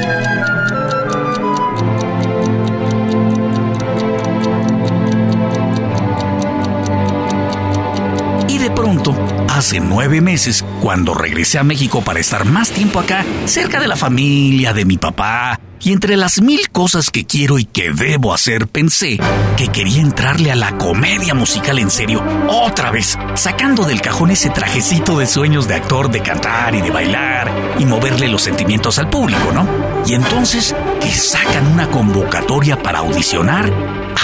Hace 9.58 9.80
nueve 9.80 10.20
meses, 10.20 10.64
cuando 10.80 11.14
regresé 11.14 11.58
a 11.58 11.64
México 11.64 12.00
para 12.00 12.20
estar 12.20 12.44
más 12.44 12.70
tiempo 12.70 13.00
acá, 13.00 13.24
cerca 13.44 13.80
de 13.80 13.88
la 13.88 13.96
familia, 13.96 14.72
de 14.72 14.84
mi 14.84 14.98
papá, 14.98 15.58
y 15.80 15.92
entre 15.92 16.16
las 16.16 16.40
mil 16.40 16.70
cosas 16.70 17.10
que 17.10 17.24
quiero 17.24 17.58
y 17.58 17.64
que 17.64 17.90
debo 17.90 18.32
hacer, 18.32 18.68
pensé 18.68 19.18
que 19.56 19.66
quería 19.68 20.00
entrarle 20.00 20.52
a 20.52 20.54
la 20.54 20.78
comedia 20.78 21.34
musical 21.34 21.80
en 21.80 21.90
serio, 21.90 22.22
otra 22.48 22.92
vez, 22.92 23.18
sacando 23.34 23.84
del 23.84 24.00
cajón 24.00 24.30
ese 24.30 24.50
trajecito 24.50 25.18
de 25.18 25.26
sueños 25.26 25.66
de 25.66 25.74
actor, 25.74 26.08
de 26.08 26.22
cantar 26.22 26.76
y 26.76 26.80
de 26.80 26.90
bailar 26.90 27.50
y 27.80 27.84
moverle 27.84 28.28
los 28.28 28.42
sentimientos 28.42 29.00
al 29.00 29.10
público, 29.10 29.50
¿no? 29.52 29.66
Y 30.06 30.14
entonces 30.14 30.74
que 31.00 31.10
sacan 31.10 31.66
una 31.66 31.90
convocatoria 31.90 32.80
para 32.80 33.00
audicionar 33.00 33.72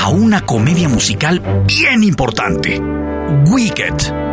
a 0.01 0.09
una 0.09 0.43
comedia 0.43 0.89
musical 0.89 1.43
bien 1.67 2.05
importante, 2.05 2.81
Wicked. 3.47 4.24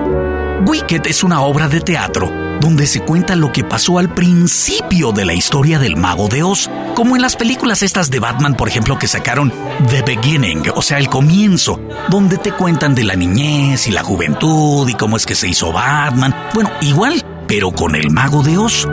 Wicked 0.65 1.07
es 1.07 1.23
una 1.23 1.41
obra 1.41 1.67
de 1.67 1.81
teatro 1.81 2.31
donde 2.59 2.85
se 2.85 3.01
cuenta 3.01 3.35
lo 3.35 3.51
que 3.51 3.63
pasó 3.63 3.97
al 3.97 4.13
principio 4.13 5.11
de 5.11 5.25
la 5.25 5.33
historia 5.33 5.79
del 5.79 5.97
mago 5.97 6.27
de 6.27 6.43
Oz, 6.43 6.69
como 6.95 7.15
en 7.15 7.23
las 7.23 7.35
películas 7.35 7.81
estas 7.81 8.11
de 8.11 8.19
Batman, 8.19 8.55
por 8.55 8.67
ejemplo, 8.67 8.99
que 8.99 9.07
sacaron 9.07 9.51
The 9.89 10.03
Beginning, 10.03 10.65
o 10.75 10.81
sea, 10.83 10.99
el 10.99 11.09
comienzo, 11.09 11.79
donde 12.09 12.37
te 12.37 12.51
cuentan 12.51 12.93
de 12.93 13.03
la 13.03 13.15
niñez 13.15 13.87
y 13.87 13.91
la 13.91 14.03
juventud 14.03 14.87
y 14.87 14.93
cómo 14.93 15.17
es 15.17 15.25
que 15.25 15.33
se 15.33 15.47
hizo 15.47 15.71
Batman. 15.71 16.35
Bueno, 16.53 16.69
igual, 16.81 17.25
pero 17.47 17.71
con 17.71 17.95
el 17.95 18.11
mago 18.11 18.43
de 18.43 18.59
Oz. 18.59 18.87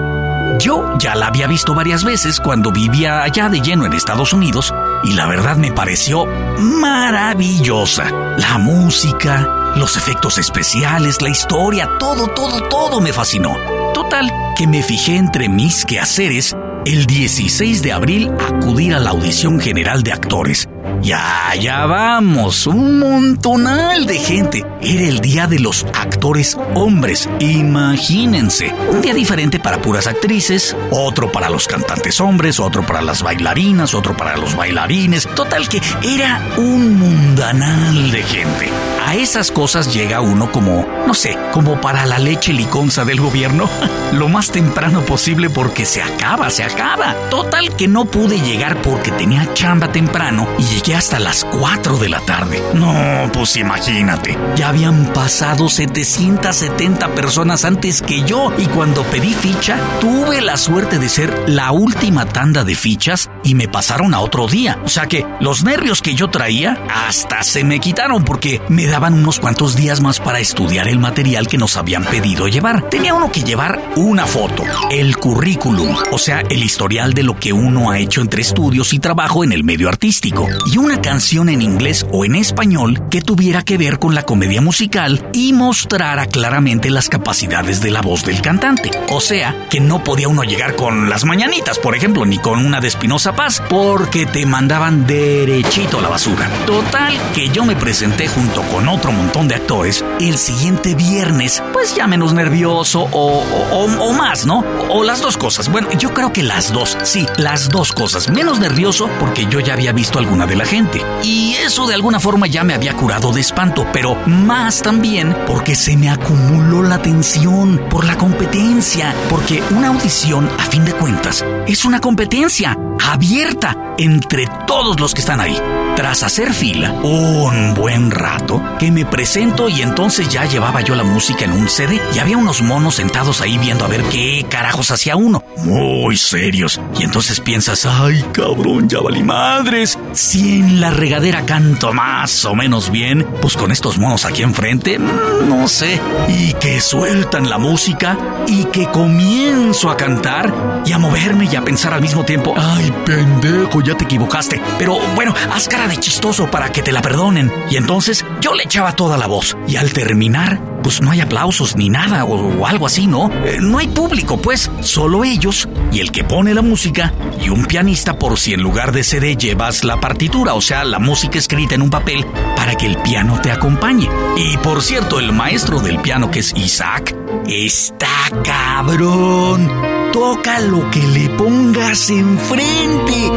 Yo 0.59 0.97
ya 0.99 1.15
la 1.15 1.27
había 1.27 1.47
visto 1.47 1.75
varias 1.75 2.05
veces 2.05 2.41
cuando 2.41 2.73
vivía 2.73 3.23
allá 3.23 3.51
de 3.51 3.61
lleno 3.61 3.85
en 3.85 3.93
Estados 3.93 4.33
Unidos 4.33 4.73
y 5.05 5.13
la 5.13 5.27
verdad 5.27 5.57
me 5.57 5.73
pareció 5.73 6.27
maravillosa. 6.59 8.11
La 8.39 8.59
música, 8.59 9.68
los 9.79 9.97
efectos 9.97 10.39
especiales, 10.39 11.23
la 11.23 11.29
historia, 11.29 11.89
todo, 11.99 12.29
todo, 12.29 12.63
todo 12.69 13.01
me 13.01 13.13
fascinó. 13.13 13.57
Total, 13.95 14.31
que 14.57 14.67
me 14.67 14.83
fijé 14.83 15.17
entre 15.17 15.49
mis 15.49 15.85
quehaceres 15.85 16.57
el 16.85 17.07
16 17.07 17.83
de 17.83 17.93
abril 17.93 18.31
acudir 18.41 18.95
a 18.95 18.99
la 18.99 19.11
audición 19.11 19.61
general 19.61 20.03
de 20.03 20.13
actores. 20.13 20.69
Ya, 21.03 21.55
ya 21.61 21.87
vamos, 21.87 22.67
un 22.67 22.99
montonal 22.99 24.07
de 24.07 24.19
gente. 24.19 24.65
Era 24.81 25.03
el 25.03 25.21
día 25.21 25.47
de 25.47 25.59
los 25.59 25.85
actores 25.95 26.57
hombres, 26.75 27.29
imagínense. 27.41 28.75
Un 28.91 29.03
día 29.03 29.15
diferente 29.15 29.61
para 29.61 29.83
puras 29.83 30.07
actrices, 30.07 30.75
otro 30.91 31.31
para 31.31 31.51
los 31.51 31.69
cantantes 31.69 32.21
hombres, 32.21 32.59
otro 32.59 32.85
para 32.87 33.03
las 33.03 33.23
bailarinas, 33.23 33.95
otro 33.95 34.17
para 34.17 34.37
los 34.37 34.57
bailarines. 34.57 35.29
Total 35.35 35.69
que 35.69 35.81
era 36.03 36.41
un 36.57 36.99
mundanal 36.99 38.11
de 38.11 38.23
gente. 38.23 38.88
A 39.09 39.15
esas 39.15 39.51
cosas 39.51 39.95
llega 39.95 40.21
uno 40.21 40.53
como, 40.53 40.87
no 41.07 41.15
sé, 41.15 41.39
como 41.51 41.81
para 41.81 42.05
la 42.05 42.19
leche 42.19 42.53
liconza 42.53 43.07
del 43.07 43.23
gobierno, 43.23 43.67
lo 44.13 44.29
más 44.29 44.51
temprano 44.51 45.01
posible 45.01 45.49
porque 45.49 45.87
se 45.87 46.03
acaba, 46.03 46.51
se 46.51 46.63
acaba. 46.63 47.15
Total 47.31 47.75
que 47.75 47.89
no 47.89 48.05
pude 48.05 48.39
llegar 48.39 48.83
porque 48.83 49.11
tenía 49.11 49.55
chamba 49.55 49.93
temprano 49.93 50.47
y 50.59 50.65
llegué 50.65 50.95
hasta 50.95 51.19
las 51.19 51.47
4 51.47 51.97
de 51.97 52.11
la 52.11 52.21
tarde. 52.21 52.63
No, 52.75 53.33
pues 53.33 53.57
imagínate, 53.57 54.37
ya 54.57 54.69
habían 54.69 55.07
pasado 55.15 55.71
770 55.71 57.09
personas 57.15 57.65
antes 57.65 58.03
que 58.03 58.25
yo 58.25 58.53
y 58.59 58.67
cuando 58.67 59.05
pedí 59.05 59.33
ficha 59.33 59.79
tuve 60.03 60.43
la 60.43 60.59
suerte 60.59 60.99
de 60.99 61.09
ser 61.09 61.49
la 61.49 61.73
última 61.73 62.27
tanda 62.27 62.63
de 62.63 62.75
fichas 62.75 63.31
y 63.43 63.55
me 63.55 63.69
pasaron 63.69 64.13
a 64.13 64.21
otro 64.21 64.49
día. 64.49 64.79
O 64.85 64.89
sea 64.91 65.07
que 65.07 65.25
los 65.41 65.65
nervios 65.65 66.03
que 66.03 66.15
yo 66.15 66.29
traía 66.29 66.79
hasta 66.95 67.43
se 67.43 67.65
me 67.65 67.81
quitaron 67.81 68.23
porque 68.23 68.61
me 68.69 68.87
daban 68.99 69.15
unos 69.15 69.39
cuantos 69.39 69.77
días 69.77 70.01
más 70.01 70.19
para 70.19 70.41
estudiar 70.41 70.89
el 70.89 70.99
material 70.99 71.47
que 71.47 71.57
nos 71.57 71.77
habían 71.77 72.03
pedido 72.03 72.49
llevar. 72.49 72.91
Tenía 72.91 73.15
uno 73.15 73.31
que 73.31 73.45
llevar 73.45 73.93
una 73.95 74.27
foto, 74.27 74.65
el 74.91 75.17
currículum, 75.17 75.95
o 76.11 76.19
sea, 76.19 76.41
el 76.41 76.65
historial 76.65 77.15
de 77.15 77.23
lo 77.23 77.39
que 77.39 77.53
uno 77.53 77.93
ha 77.93 78.01
hecho 78.01 78.21
entre 78.23 78.43
estudios 78.43 78.93
y 78.93 78.99
trabajo 78.99 79.45
en 79.45 79.53
el 79.53 79.63
medio 79.63 79.89
artístico, 79.89 80.49
y 80.67 80.79
una 80.79 81.01
canción 81.01 81.49
en 81.49 81.63
inglés 81.63 82.07
o 82.11 82.25
en 82.25 82.35
español 82.35 83.09
que 83.09 83.21
tuviera 83.21 83.63
que 83.63 83.79
ver 83.79 84.01
con 84.01 84.17
la 84.17 84.25
comedia 84.25 84.61
musical 84.61 85.29
y 85.33 85.53
mostrara 85.53 86.27
claramente 86.27 86.91
las 86.91 87.09
capacidades 87.09 87.81
de 87.81 87.93
la 87.93 88.03
voz 88.03 88.25
del 88.25 88.43
cantante. 88.43 88.91
O 89.11 89.21
sea, 89.21 89.69
que 89.71 89.79
no 89.79 90.03
podía 90.03 90.27
uno 90.27 90.43
llegar 90.43 90.75
con 90.75 91.09
las 91.09 91.25
mañanitas, 91.25 91.79
por 91.79 91.95
ejemplo, 91.95 92.27
ni 92.27 92.39
con 92.39 92.67
una 92.67 92.81
de 92.81 92.89
Espinosa 92.89 93.37
Paz, 93.37 93.63
porque 93.71 94.27
te 94.27 94.45
mandaban 94.45 95.07
derechito 95.07 96.01
a 96.01 96.03
la 96.03 96.09
basura. 96.09 96.51
Total, 96.67 97.15
que 97.33 97.49
yo 97.51 97.65
me 97.65 97.77
presenté 97.77 98.27
junto 98.27 98.63
con 98.63 98.88
otro 98.93 99.13
montón 99.13 99.49
de 99.49 99.55
actores 99.55 100.05
el 100.21 100.39
siguiente 100.39 100.95
viernes, 100.95 101.63
pues 101.73 101.95
ya 101.95 102.07
menos 102.07 102.33
nervioso 102.33 103.09
o, 103.13 103.43
o, 103.73 103.85
o 103.85 104.13
más, 104.13 104.47
¿no? 104.47 104.65
O 104.89 105.05
las 105.05 105.21
dos 105.21 105.37
cosas. 105.37 105.71
Bueno, 105.71 105.89
yo 105.99 106.13
creo 106.15 106.33
que 106.33 106.43
las 106.43 106.73
dos, 106.73 106.97
sí, 107.03 107.27
las 107.37 107.69
dos 107.69 107.93
cosas. 107.93 108.31
Menos 108.31 108.61
nervioso 108.61 109.09
porque 109.21 109.47
yo 109.51 109.61
ya 109.61 109.75
había 109.75 109.93
visto 109.93 110.19
alguna 110.19 110.47
de 110.47 110.57
la 110.57 110.65
gente. 110.65 111.03
Y 111.23 111.55
eso 111.55 111.87
de 111.87 111.95
alguna 111.95 112.21
forma 112.21 112.47
ya 112.47 112.65
me 112.65 112.75
había 112.75 112.95
curado 112.95 113.33
de 113.33 113.41
espanto, 113.41 113.87
pero 113.93 114.17
más 114.27 114.83
también 114.83 115.37
porque 115.47 115.75
se 115.75 115.97
me 115.97 116.11
acumuló 116.11 116.83
la 116.83 117.01
tensión 117.01 117.81
por 117.91 118.05
la 118.05 118.17
competencia, 118.17 119.15
porque 119.29 119.63
una 119.71 119.89
audición, 119.89 120.49
a 120.59 120.65
fin 120.65 120.85
de 120.85 120.93
cuentas, 120.93 121.45
es 121.67 121.85
una 121.85 122.01
competencia 122.01 122.77
abierta 123.05 123.95
entre 123.99 124.47
todos 124.67 125.01
los 125.01 125.15
que 125.15 125.21
están 125.21 125.41
ahí. 125.41 125.59
Tras 125.99 126.23
hacer 126.23 126.55
fila 126.55 126.93
un 126.93 127.75
buen 127.75 128.13
rato, 128.13 128.63
que 128.79 128.93
me 128.93 129.05
presento 129.05 129.69
y 129.69 129.83
entonces 129.83 130.29
ya 130.29 130.45
llevaba 130.45 130.81
yo 130.81 130.95
la 130.95 131.03
música 131.03 131.45
en 131.45 131.51
un 131.51 131.69
CD 131.69 132.01
y 132.15 132.21
había 132.21 132.37
unos 132.37 132.63
monos 132.63 132.95
sentados 132.95 133.41
ahí 133.41 133.59
viendo 133.59 133.85
a 133.85 133.89
ver 133.89 134.05
qué 134.05 134.47
carajos 134.49 134.93
hacía 134.93 135.17
uno. 135.17 135.43
Muy 135.57 136.17
serios. 136.17 136.81
Y 137.01 137.03
entonces 137.03 137.41
piensas, 137.41 137.85
ay 137.85 138.25
cabrón, 138.31 138.89
ya 138.89 139.01
valí 139.01 139.25
madres. 139.25 139.99
Si 140.13 140.61
en 140.61 140.81
la 140.81 140.91
regadera 140.91 141.45
canto 141.45 141.93
más 141.93 142.45
o 142.45 142.55
menos 142.55 142.93
bien, 142.93 143.27
pues 143.43 143.57
con 143.57 143.73
estos 143.73 143.99
monos 143.99 144.25
aquí 144.25 144.45
enfrente, 144.45 145.01
mm, 145.01 145.49
no 145.49 145.67
sé. 145.67 146.01
Y 146.29 146.53
que 146.53 146.81
sueltan 146.81 147.51
la 147.51 147.59
música 147.59 148.17
y 148.47 148.67
que 148.67 148.87
comienzo 148.87 149.91
a 149.91 149.97
cantar 149.97 150.55
y 150.87 150.93
a 150.93 150.99
moverme 150.99 151.49
y 151.51 151.57
a 151.57 151.65
pensar 151.65 151.93
al 151.93 152.03
mismo 152.03 152.25
tiempo, 152.25 152.55
ay 152.57 152.93
pendejo, 153.05 153.81
ya 153.81 153.97
te 153.97 154.05
equivocaste. 154.05 154.63
Pero 154.79 155.01
bueno, 155.17 155.35
haz 155.53 155.67
cara 155.67 155.88
de 155.89 155.97
chistoso 155.99 156.51
para 156.51 156.71
que 156.71 156.83
te 156.83 156.93
la 156.93 157.03
perdonen. 157.03 157.53
Y 157.71 157.77
entonces 157.77 158.25
yo 158.41 158.55
le 158.55 158.65
echaba 158.65 158.95
toda 158.95 159.17
la 159.17 159.27
voz. 159.27 159.57
Y 159.67 159.77
al 159.77 159.93
terminar, 159.93 160.61
pues 160.83 161.01
no 161.01 161.11
hay 161.11 161.21
aplausos 161.21 161.77
ni 161.77 161.91
nada 161.91 162.25
o, 162.25 162.67
algo 162.67 162.87
así, 162.87 163.07
¿no? 163.07 163.31
Eh, 163.45 163.59
no 163.61 163.79
hay 163.79 163.89
público, 163.89 164.39
pues, 164.39 164.71
solo 164.81 165.25
ellos 165.25 165.69
y 165.93 166.01
el 166.01 166.13
que 166.13 166.25
pone 166.25 166.55
la 166.55 166.63
música 166.63 167.13
y 167.43 167.49
un 167.49 167.67
pianista 167.67 168.19
por 168.19 168.39
si 168.39 168.55
en 168.55 168.63
lugar 168.63 168.93
de 168.93 169.05
CD 169.05 169.37
llevas 169.37 169.85
la 169.85 170.01
partitura, 170.01 170.55
o 170.55 170.61
sea, 170.61 170.85
la 170.85 170.99
música 170.99 171.39
escrita 171.39 171.75
en 171.75 171.83
un 171.83 171.91
papel 171.91 172.27
para 172.57 172.75
que 172.75 172.87
el 172.87 172.97
piano 172.99 173.41
te 173.41 173.51
acompañe. 173.51 174.09
Y 174.37 174.57
por 174.59 174.83
cierto, 174.83 175.19
el 175.19 175.33
maestro 175.33 175.81
del 175.81 175.99
piano 175.99 176.31
que 176.31 176.41
es 176.41 176.55
Isaac 176.57 177.15
está 177.47 178.09
cabrón. 178.45 179.71
Toca 180.13 180.61
lo 180.61 180.91
que 180.91 181.07
le 181.07 181.29
pongas 181.31 182.11
enfrente. 182.11 183.31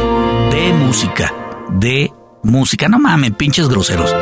De 0.50 0.72
música, 0.74 1.32
de 1.70 2.12
música, 2.42 2.88
no 2.88 2.98
mames, 2.98 3.32
pinches 3.32 3.68
groseros. 3.68 4.14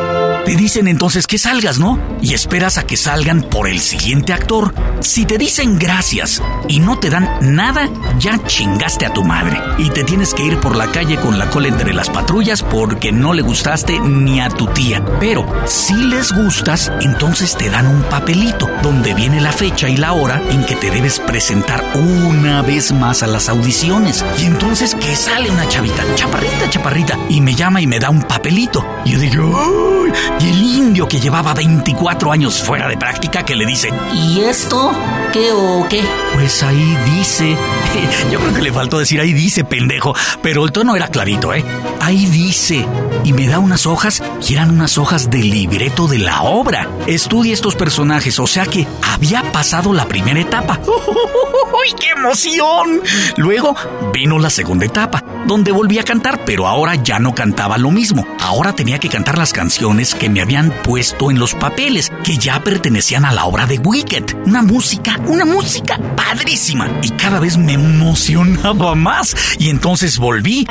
Te 0.44 0.56
dicen 0.56 0.88
entonces 0.88 1.26
que 1.26 1.38
salgas, 1.38 1.78
¿no? 1.78 1.98
Y 2.22 2.34
esperas 2.34 2.78
a 2.78 2.86
que 2.86 2.96
salgan 2.96 3.42
por 3.42 3.68
el 3.68 3.78
siguiente 3.78 4.32
actor. 4.32 4.74
Si 5.00 5.24
te 5.24 5.38
dicen 5.38 5.78
gracias 5.78 6.42
y 6.66 6.80
no 6.80 6.98
te 6.98 7.10
dan 7.10 7.28
nada, 7.54 7.88
ya 8.18 8.42
chingaste 8.44 9.06
a 9.06 9.12
tu 9.12 9.22
madre. 9.22 9.60
Y 9.78 9.90
te 9.90 10.02
tienes 10.02 10.34
que 10.34 10.42
ir 10.42 10.58
por 10.58 10.76
la 10.76 10.90
calle 10.90 11.16
con 11.16 11.38
la 11.38 11.48
cola 11.50 11.68
entre 11.68 11.92
las 11.92 12.08
patrullas 12.08 12.62
porque 12.62 13.12
no 13.12 13.32
le 13.32 13.42
gustaste 13.42 14.00
ni 14.00 14.40
a 14.40 14.48
tu 14.48 14.66
tía. 14.68 15.04
Pero 15.20 15.46
si 15.66 15.94
les 15.94 16.32
gustas, 16.32 16.90
entonces 17.00 17.56
te 17.56 17.70
dan 17.70 17.86
un 17.86 18.02
papelito 18.02 18.68
donde 18.82 19.14
viene 19.14 19.40
la 19.40 19.52
fecha 19.52 19.88
y 19.88 19.96
la 19.96 20.12
hora 20.12 20.42
en 20.50 20.64
que 20.64 20.74
te 20.74 20.90
debes 20.90 21.20
presentar 21.20 21.84
una 21.94 22.62
vez 22.62 22.92
más 22.92 23.22
a 23.22 23.26
las 23.26 23.48
audiciones. 23.48 24.24
Y 24.40 24.46
entonces 24.46 24.94
que 24.94 25.14
sale 25.14 25.50
una 25.50 25.68
chavita, 25.68 26.02
chaparrita, 26.14 26.70
chaparrita, 26.70 27.18
y 27.28 27.40
me 27.40 27.54
llama 27.54 27.80
y 27.80 27.86
me 27.86 28.00
da 28.00 28.10
un 28.10 28.22
papelito. 28.22 28.84
Y 29.04 29.12
yo 29.12 29.18
digo, 29.18 29.60
¡ay! 30.06 30.29
Y 30.38 30.48
el 30.48 30.62
indio 30.62 31.06
que 31.08 31.20
llevaba 31.20 31.52
24 31.54 32.32
años 32.32 32.62
fuera 32.62 32.88
de 32.88 32.96
práctica 32.96 33.42
que 33.44 33.56
le 33.56 33.66
dice, 33.66 33.90
¿Y 34.12 34.40
esto? 34.40 34.92
¿Qué 35.32 35.52
o 35.52 35.86
qué? 35.88 36.02
pues 36.34 36.62
ahí 36.62 36.96
dice. 37.16 37.56
Yo 38.32 38.38
creo 38.40 38.54
que 38.54 38.62
le 38.62 38.72
faltó 38.72 38.98
decir 38.98 39.20
ahí 39.20 39.32
dice, 39.32 39.64
pendejo. 39.64 40.14
Pero 40.42 40.64
el 40.64 40.72
tono 40.72 40.96
era 40.96 41.08
clarito, 41.08 41.52
¿eh? 41.52 41.64
Ahí 42.00 42.26
dice. 42.26 42.86
Y 43.24 43.32
me 43.32 43.46
da 43.46 43.58
unas 43.58 43.86
hojas 43.86 44.22
y 44.48 44.54
eran 44.54 44.70
unas 44.70 44.96
hojas 44.96 45.28
del 45.30 45.50
libreto 45.50 46.08
de 46.08 46.18
la 46.18 46.42
obra. 46.42 46.88
Estudia 47.06 47.52
estos 47.52 47.74
personajes, 47.76 48.38
o 48.38 48.46
sea 48.46 48.64
que 48.66 48.86
había 49.02 49.42
pasado 49.52 49.92
la 49.92 50.06
primera 50.06 50.40
etapa. 50.40 50.80
¡Uy, 50.86 51.94
qué 51.98 52.10
emoción! 52.18 53.00
Luego 53.36 53.74
vino 54.12 54.38
la 54.38 54.50
segunda 54.50 54.86
etapa, 54.86 55.22
donde 55.46 55.72
volví 55.72 55.98
a 55.98 56.04
cantar, 56.04 56.44
pero 56.44 56.66
ahora 56.66 56.94
ya 56.94 57.18
no 57.18 57.34
cantaba 57.34 57.78
lo 57.78 57.90
mismo. 57.90 58.26
Ahora 58.40 58.72
tenía 58.74 58.98
que 58.98 59.08
cantar 59.08 59.38
las 59.38 59.52
canciones 59.52 60.14
que 60.20 60.28
me 60.28 60.42
habían 60.42 60.70
puesto 60.82 61.30
en 61.30 61.38
los 61.38 61.54
papeles, 61.54 62.12
que 62.22 62.36
ya 62.36 62.62
pertenecían 62.62 63.24
a 63.24 63.32
la 63.32 63.46
obra 63.46 63.66
de 63.66 63.78
Wicked. 63.78 64.36
Una 64.44 64.60
música, 64.62 65.18
una 65.26 65.46
música 65.46 65.98
padrísima. 66.14 66.88
Y 67.02 67.08
cada 67.12 67.40
vez 67.40 67.56
me 67.56 67.72
emocionaba 67.72 68.94
más. 68.94 69.34
Y 69.58 69.70
entonces 69.70 70.18
volví 70.18 70.66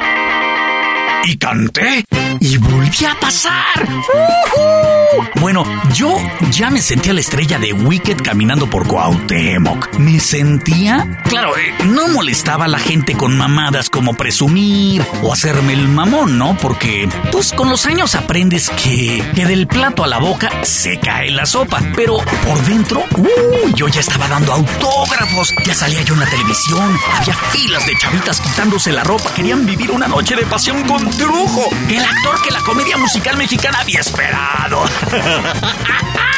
y 1.26 1.38
canté 1.38 2.06
y 2.40 2.58
volví 2.58 3.06
a 3.06 3.20
pasar. 3.20 3.84
¡Ujú! 3.84 5.40
Bueno, 5.42 5.64
yo 5.94 6.16
ya 6.52 6.70
me 6.70 6.82
sentía 6.82 7.14
la 7.14 7.20
estrella 7.20 7.60
de 7.60 7.74
Wicked 7.74 8.18
caminando 8.24 8.70
por 8.70 8.88
Cuauhtémoc. 8.88 9.98
Me 9.98 10.20
sentía, 10.20 11.22
claro, 11.28 11.58
eh, 11.58 11.74
no 11.86 12.08
molestaba 12.10 12.66
a 12.66 12.68
la 12.68 12.80
gente 12.80 13.16
con 13.16 13.38
mamadas 13.38 13.90
como 13.90 14.14
presumir 14.14 15.04
o 15.24 15.34
hacerme 15.34 15.74
el 15.74 15.88
mamón, 15.88 16.38
¿no? 16.38 16.58
Porque, 16.58 17.10
pues 17.32 17.54
con 17.54 17.70
los 17.70 17.86
años 17.86 18.16
aprendes 18.16 18.70
que, 18.70 19.24
que 19.36 19.46
del 19.46 19.68
plato 19.68 20.04
a 20.04 20.08
la 20.08 20.20
boca 20.20 20.50
se 20.64 21.00
cae 21.00 21.32
la 21.32 21.46
sopa. 21.46 21.82
Pero 21.96 22.18
por 22.18 22.62
dentro, 22.66 23.04
uy, 23.18 23.74
yo 23.76 23.88
ya 23.88 24.02
estaba 24.02 24.28
dando 24.28 24.54
autógrafos. 24.54 25.54
Ya 25.66 25.74
salía 25.74 26.02
yo 26.04 26.14
en 26.14 26.22
la 26.22 26.30
televisión. 26.30 26.98
Había 27.14 27.34
filas 27.34 27.86
de 27.86 27.98
chavitas 27.98 28.40
quitándose 28.42 28.92
la 28.92 29.04
ropa. 29.04 29.34
Querían 29.34 29.66
vivir 29.66 29.92
una 29.92 30.08
noche 30.08 30.36
de 30.36 30.46
pasión 30.46 30.84
con 30.88 31.10
trujo. 31.20 31.70
El 31.90 32.04
actor 32.04 32.42
que 32.42 32.50
la 32.52 32.62
comedia 32.62 32.98
musical 32.98 33.38
mexicana 33.38 33.80
había 33.82 34.00
esperado. 34.00 34.84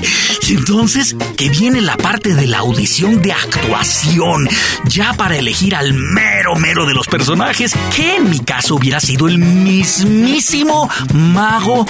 Entonces 0.48 1.16
que 1.36 1.50
viene 1.50 1.80
la 1.80 1.96
parte 1.96 2.34
de 2.34 2.46
la 2.46 2.58
audición 2.58 3.22
de 3.22 3.32
actuación, 3.32 4.48
ya 4.84 5.12
para 5.14 5.36
elegir 5.36 5.74
al 5.74 5.92
mero 5.92 6.56
mero 6.56 6.86
de 6.86 6.94
los 6.94 7.06
personajes, 7.06 7.74
que 7.94 8.16
en 8.16 8.30
mi 8.30 8.38
caso 8.40 8.76
hubiera 8.76 9.00
sido 9.00 9.28
el 9.28 9.38
mismísimo 9.38 10.88
mago 11.12 11.84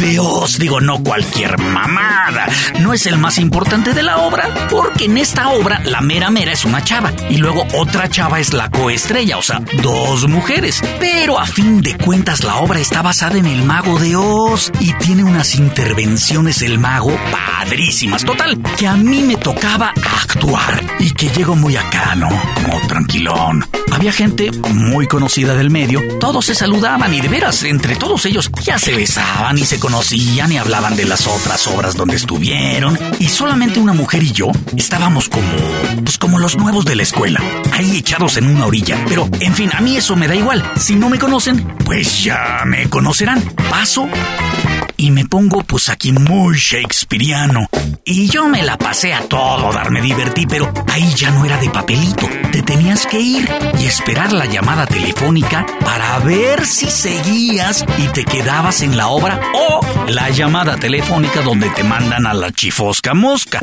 de 0.00 0.18
Oz. 0.18 0.58
Digo, 0.58 0.80
no 0.80 1.02
cualquier 1.02 1.58
mamada. 1.58 2.46
No 2.80 2.92
es 2.92 3.06
el 3.06 3.18
más 3.18 3.38
importante 3.38 3.92
de 3.92 4.02
la 4.02 4.18
obra, 4.18 4.48
porque 4.70 5.04
en 5.04 5.18
esta 5.18 5.50
obra 5.50 5.80
la 5.84 6.00
mera 6.00 6.30
mera 6.30 6.52
es 6.52 6.64
una 6.64 6.82
chava 6.82 7.12
y 7.28 7.36
luego 7.36 7.66
otra 7.74 8.08
chava 8.08 8.40
es 8.40 8.52
la 8.52 8.70
coestrella, 8.70 9.38
o 9.38 9.42
sea, 9.42 9.60
dos 9.82 10.28
mujeres. 10.28 10.82
Pero 10.98 11.38
a 11.38 11.46
fin 11.46 11.80
de 11.82 11.96
cuentas 11.96 12.44
la 12.44 12.56
obra 12.56 12.80
está 12.80 13.02
basada 13.02 13.38
en 13.38 13.46
el 13.46 13.62
mago 13.64 13.98
de 13.98 14.16
Oz 14.16 14.72
y 14.80 14.92
tiene 14.94 15.24
unas 15.24 15.54
intervenciones 15.54 16.62
el 16.62 16.78
mago 16.78 17.16
padrísimas. 17.50 18.24
Total, 18.24 18.58
que 18.78 18.86
a 18.86 18.96
mí 18.96 19.20
me 19.22 19.36
tocaba 19.36 19.92
actuar 20.18 20.82
y 20.98 21.10
que 21.10 21.28
llego 21.28 21.56
muy 21.56 21.76
acá, 21.76 22.14
¿no? 22.14 22.28
Como 22.54 22.80
tranquilón. 22.86 23.66
Había 23.92 24.12
gente 24.12 24.50
muy 24.72 25.06
conocida 25.06 25.54
del 25.54 25.70
medio, 25.70 26.00
todos 26.18 26.46
se 26.46 26.54
saludaban 26.54 27.12
y 27.12 27.20
de 27.20 27.28
veras, 27.28 27.64
entre 27.64 27.96
todos 27.96 28.24
ellos 28.26 28.50
ya 28.62 28.78
se 28.78 28.94
besaban 28.94 29.58
y 29.58 29.64
se 29.64 29.80
conocían 29.80 30.52
y 30.52 30.58
hablaban 30.58 30.96
de 30.96 31.04
las 31.04 31.26
otras 31.26 31.66
obras 31.66 31.96
donde 31.96 32.16
estuvieron 32.16 32.98
y 33.18 33.26
solamente 33.26 33.80
una 33.80 33.92
mujer 33.92 34.22
y 34.22 34.32
yo 34.32 34.46
estábamos 34.76 35.28
como, 35.28 35.48
pues 36.04 36.18
como 36.18 36.38
los 36.38 36.56
nuevos 36.56 36.84
de 36.84 36.94
la 36.94 37.02
escuela, 37.02 37.40
ahí 37.72 37.96
echados 37.96 38.36
en 38.36 38.46
una 38.46 38.66
orilla. 38.66 39.04
Pero, 39.08 39.28
en 39.40 39.54
fin, 39.54 39.70
a 39.76 39.80
mí 39.80 39.96
eso 39.96 40.14
me 40.16 40.28
da 40.28 40.36
igual. 40.36 40.62
Si 40.78 40.94
no 40.94 41.10
me 41.10 41.18
conocen, 41.18 41.66
pues 41.84 42.22
ya 42.22 42.62
me 42.64 42.88
conocerán. 42.88 43.42
Paso 43.68 44.08
y 45.00 45.10
me 45.10 45.24
pongo 45.24 45.64
pues 45.64 45.88
aquí 45.88 46.12
muy 46.12 46.58
shakespeariano. 46.58 47.66
Y 48.04 48.28
yo 48.28 48.46
me 48.46 48.62
la 48.62 48.76
pasé 48.76 49.14
a 49.14 49.20
todo 49.22 49.72
dar, 49.72 49.90
me 49.90 50.02
divertí, 50.02 50.46
pero 50.46 50.70
ahí 50.92 51.10
ya 51.16 51.30
no 51.30 51.42
era 51.46 51.56
de 51.56 51.70
papelito. 51.70 52.28
Te 52.52 52.60
tenías 52.60 53.06
que 53.06 53.18
ir 53.18 53.48
y 53.80 53.86
esperar 53.86 54.34
la 54.34 54.44
llamada 54.44 54.86
telefónica 54.86 55.64
para 55.82 56.18
ver 56.18 56.66
si 56.66 56.90
seguías 56.90 57.82
y 57.96 58.08
te 58.08 58.26
quedabas 58.26 58.82
en 58.82 58.98
la 58.98 59.08
obra 59.08 59.40
o 59.54 59.80
la 60.10 60.28
llamada 60.28 60.76
telefónica 60.76 61.40
donde 61.40 61.70
te 61.70 61.82
mandan 61.82 62.26
a 62.26 62.34
la 62.34 62.52
chifosca 62.52 63.14
mosca. 63.14 63.60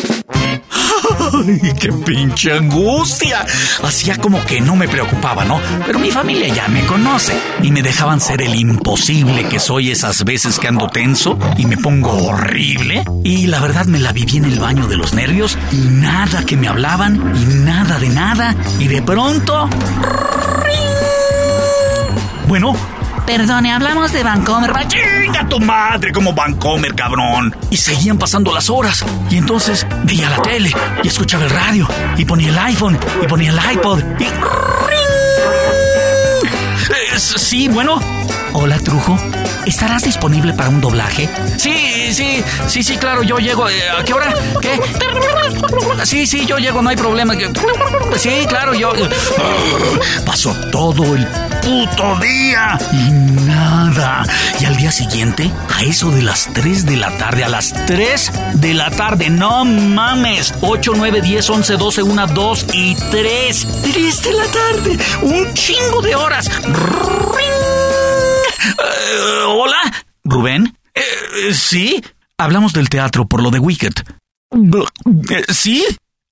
¡Ay, 1.32 1.74
qué 1.80 1.92
pinche 1.92 2.52
angustia! 2.54 3.46
Hacía 3.84 4.18
como 4.18 4.44
que 4.46 4.60
no 4.60 4.76
me 4.76 4.88
preocupaba, 4.88 5.46
¿no? 5.46 5.62
Pero 5.86 6.00
mi 6.00 6.10
familia 6.12 6.48
ya 6.54 6.68
me 6.68 6.86
conoce 6.86 7.38
y 7.62 7.72
me 7.72 7.82
dejaban 7.82 8.20
ser 8.20 8.42
el 8.42 8.56
imposible 8.56 9.48
que 9.48 9.60
soy 9.60 9.92
esas 9.92 10.24
veces 10.24 10.60
que 10.60 10.68
ando 10.68 10.88
tenso 10.88 11.27
y 11.58 11.66
me 11.66 11.78
pongo 11.78 12.12
horrible. 12.28 13.04
Y 13.24 13.48
la 13.48 13.60
verdad 13.60 13.86
me 13.86 14.00
la 14.00 14.12
viví 14.12 14.38
en 14.38 14.46
el 14.46 14.60
baño 14.60 14.88
de 14.88 14.98
los 14.98 15.14
nervios 15.14 15.58
y 15.72 15.78
nada 15.78 16.46
que 16.46 16.56
me 16.56 16.68
hablaban 16.68 17.34
y 17.36 17.46
nada 17.66 17.98
de 18.00 18.10
nada. 18.10 18.56
Y 18.80 18.88
de 18.88 19.02
pronto... 19.02 19.70
Bueno, 22.48 22.76
Perdone, 23.26 23.74
hablamos 23.74 24.14
de 24.14 24.24
Vancomer. 24.24 24.72
¡Ah, 24.74 24.88
¡Chinga 24.88 25.50
tu 25.50 25.60
madre 25.60 26.14
como 26.14 26.32
Vancomer, 26.34 26.96
cabrón! 26.96 27.54
Y 27.70 27.76
seguían 27.76 28.18
pasando 28.18 28.54
las 28.54 28.70
horas. 28.70 29.04
Y 29.30 29.36
entonces 29.36 29.86
veía 30.04 30.30
la 30.30 30.42
tele 30.42 30.72
y 31.04 31.08
escuchaba 31.10 31.44
el 31.44 31.50
radio. 31.50 31.90
Y 32.16 32.24
ponía 32.24 32.48
el 32.48 32.58
iPhone 32.58 32.98
y 33.22 33.28
ponía 33.28 33.52
el 33.52 33.60
iPod. 33.74 34.02
Y. 34.18 34.24
Eh, 36.94 37.20
sí, 37.20 37.68
bueno. 37.68 38.00
Hola, 38.60 38.80
Trujo. 38.80 39.16
¿Estarás 39.68 40.02
disponible 40.04 40.52
para 40.52 40.70
un 40.70 40.82
doblaje? 40.82 41.30
Sí, 41.58 42.12
sí, 42.12 42.44
sí, 42.68 42.82
sí, 42.82 42.98
claro, 42.98 43.22
yo 43.22 43.38
llego. 43.38 43.70
eh, 43.70 43.74
¿A 44.00 44.04
qué 44.04 44.14
hora? 44.14 44.34
¿Qué? 44.60 44.80
Sí, 46.04 46.26
sí, 46.26 46.44
yo 46.48 46.58
llego, 46.58 46.82
no 46.82 46.90
hay 46.90 46.96
problema. 46.96 47.36
Sí, 48.18 48.46
claro, 48.50 48.74
yo. 48.74 48.94
Pasó 50.26 50.56
todo 50.72 51.04
el 51.16 51.28
puto 51.62 52.16
día 52.20 52.78
y 52.92 53.12
nada. 53.46 54.24
Y 54.60 54.66
al 54.66 54.76
día 54.76 54.92
siguiente, 54.92 55.52
a 55.76 55.84
eso 55.84 56.10
de 56.10 56.24
las 56.24 56.50
3 56.54 56.86
de 56.88 56.98
la 56.98 57.16
tarde, 57.18 57.44
a 57.44 57.50
las 57.50 57.74
3 57.86 58.32
de 58.56 58.74
la 58.74 58.90
tarde, 58.90 59.30
no 59.30 59.66
mames. 59.66 60.54
8, 60.62 60.94
9, 60.96 61.22
10, 61.22 61.50
11, 61.50 61.74
12, 61.78 62.02
1, 62.04 62.28
2 62.28 62.66
y 62.74 62.96
3. 62.96 63.68
3 63.94 64.22
de 64.24 64.34
la 64.34 64.46
tarde. 64.46 64.98
Un 65.22 65.54
chingo 65.54 66.02
de 66.02 66.16
horas. 66.16 66.50
Eh, 69.10 69.44
Hola, 69.48 69.80
Rubén. 70.26 70.78
Eh, 70.94 71.54
sí, 71.54 72.04
hablamos 72.38 72.74
del 72.74 72.90
teatro 72.90 73.26
por 73.26 73.42
lo 73.42 73.52
de 73.52 73.60
Wicked. 73.60 73.94
Eh, 74.52 75.44
¿Sí? 75.54 75.86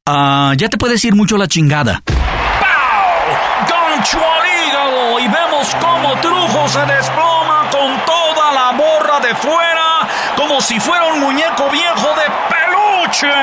Ah, 0.06 0.54
ya 0.58 0.68
te 0.68 0.78
puedes 0.78 1.04
ir 1.06 1.16
mucho 1.16 1.38
la 1.38 1.48
chingada. 1.48 2.02
¡Pau! 2.06 3.70
¡Gancho 3.70 4.20
al 4.20 4.68
hígado! 4.68 5.20
Y 5.20 5.28
vemos 5.28 5.76
cómo 5.80 6.20
Trujo 6.22 6.68
se 6.68 6.86
desploma 6.86 7.70
con 7.72 8.06
toda 8.06 8.52
la 8.52 8.72
borra 8.74 9.20
de 9.22 9.34
fuera, 9.36 10.08
como 10.36 10.60
si 10.60 10.80
fuera 10.80 11.06
un 11.14 11.22
muñeco 11.22 11.70
viejo 11.72 12.08
de 12.16 12.28
peluche, 12.52 13.34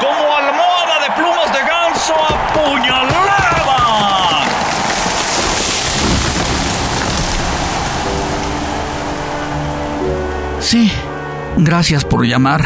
como 0.00 0.36
almohada 0.36 1.00
de 1.06 1.10
plumas 1.14 1.52
de 1.52 1.60
ganso 1.60 2.14
apuñalada. 2.14 3.23
Gracias 11.64 12.04
por 12.04 12.26
llamar. 12.26 12.62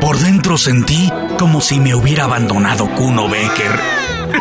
Por 0.00 0.18
dentro 0.18 0.56
sentí 0.58 1.10
como 1.38 1.60
si 1.60 1.80
me 1.80 1.94
hubiera 1.94 2.24
abandonado 2.24 2.86
Kuno 2.94 3.28
Becker. 3.28 4.06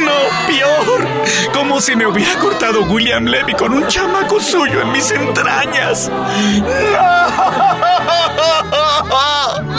No, 0.00 0.12
peor. 0.46 1.08
Como 1.52 1.80
si 1.80 1.96
me 1.96 2.06
hubiera 2.06 2.38
cortado 2.38 2.82
William 2.82 3.24
Levy 3.24 3.54
con 3.54 3.72
un 3.74 3.86
chamaco 3.88 4.40
suyo 4.40 4.80
en 4.82 4.92
mis 4.92 5.10
entrañas. 5.10 6.08
¡No! 6.08 7.34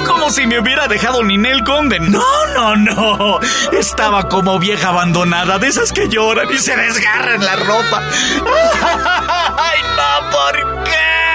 No 0.00 0.06
como 0.06 0.30
si 0.30 0.46
me 0.46 0.58
hubiera 0.60 0.86
dejado 0.86 1.22
Ninel 1.22 1.64
Conde. 1.64 1.98
No, 2.00 2.22
no, 2.54 2.76
no. 2.76 3.40
Estaba 3.72 4.28
como 4.28 4.58
vieja 4.58 4.88
abandonada, 4.88 5.58
de 5.58 5.68
esas 5.68 5.92
que 5.92 6.08
lloran 6.08 6.48
y 6.52 6.58
se 6.58 6.76
desgarran 6.76 7.44
la 7.44 7.56
ropa. 7.56 8.02
¡Ay, 9.58 9.80
no! 9.96 10.30
¿Por 10.30 10.84
qué? 10.84 11.29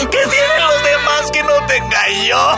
¿Qué 0.00 0.18
tienen 0.28 0.60
los 0.60 0.82
demás 0.82 1.30
que 1.32 1.42
no 1.42 1.54
tenga 1.66 2.08
yo? 2.26 2.56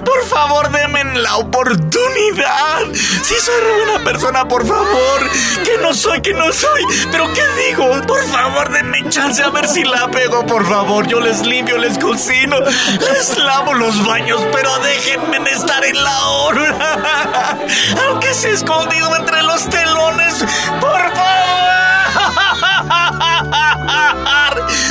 Por 0.04 0.24
favor, 0.26 0.70
denme 0.70 1.04
la 1.16 1.36
oportunidad. 1.36 2.82
Si 2.94 3.34
soy 3.34 3.54
buena 3.76 4.04
persona, 4.04 4.46
por 4.46 4.66
favor. 4.66 5.30
Que 5.64 5.78
no 5.78 5.92
soy, 5.94 6.20
que 6.20 6.32
no 6.32 6.52
soy. 6.52 6.82
Pero 7.10 7.26
¿qué 7.32 7.42
digo? 7.68 8.00
Por 8.06 8.22
favor, 8.26 8.70
denme 8.72 9.08
chance 9.08 9.42
a 9.42 9.50
ver 9.50 9.66
si 9.68 9.84
la 9.84 10.08
pego, 10.08 10.44
por 10.46 10.66
favor. 10.66 11.06
Yo 11.06 11.20
les 11.20 11.44
limpio, 11.46 11.78
les 11.78 11.98
cocino, 11.98 12.60
les 12.60 13.38
lavo 13.38 13.74
los 13.74 14.04
baños, 14.06 14.40
pero 14.52 14.70
déjenme 14.78 15.50
estar 15.50 15.84
en 15.84 16.02
la 16.02 16.28
hora. 16.28 17.58
Aunque 18.08 18.34
sea 18.34 18.52
escondido 18.52 19.14
entre 19.16 19.42
los 19.42 19.68
telones, 19.68 20.44
por 20.80 21.14
favor. 21.14 21.95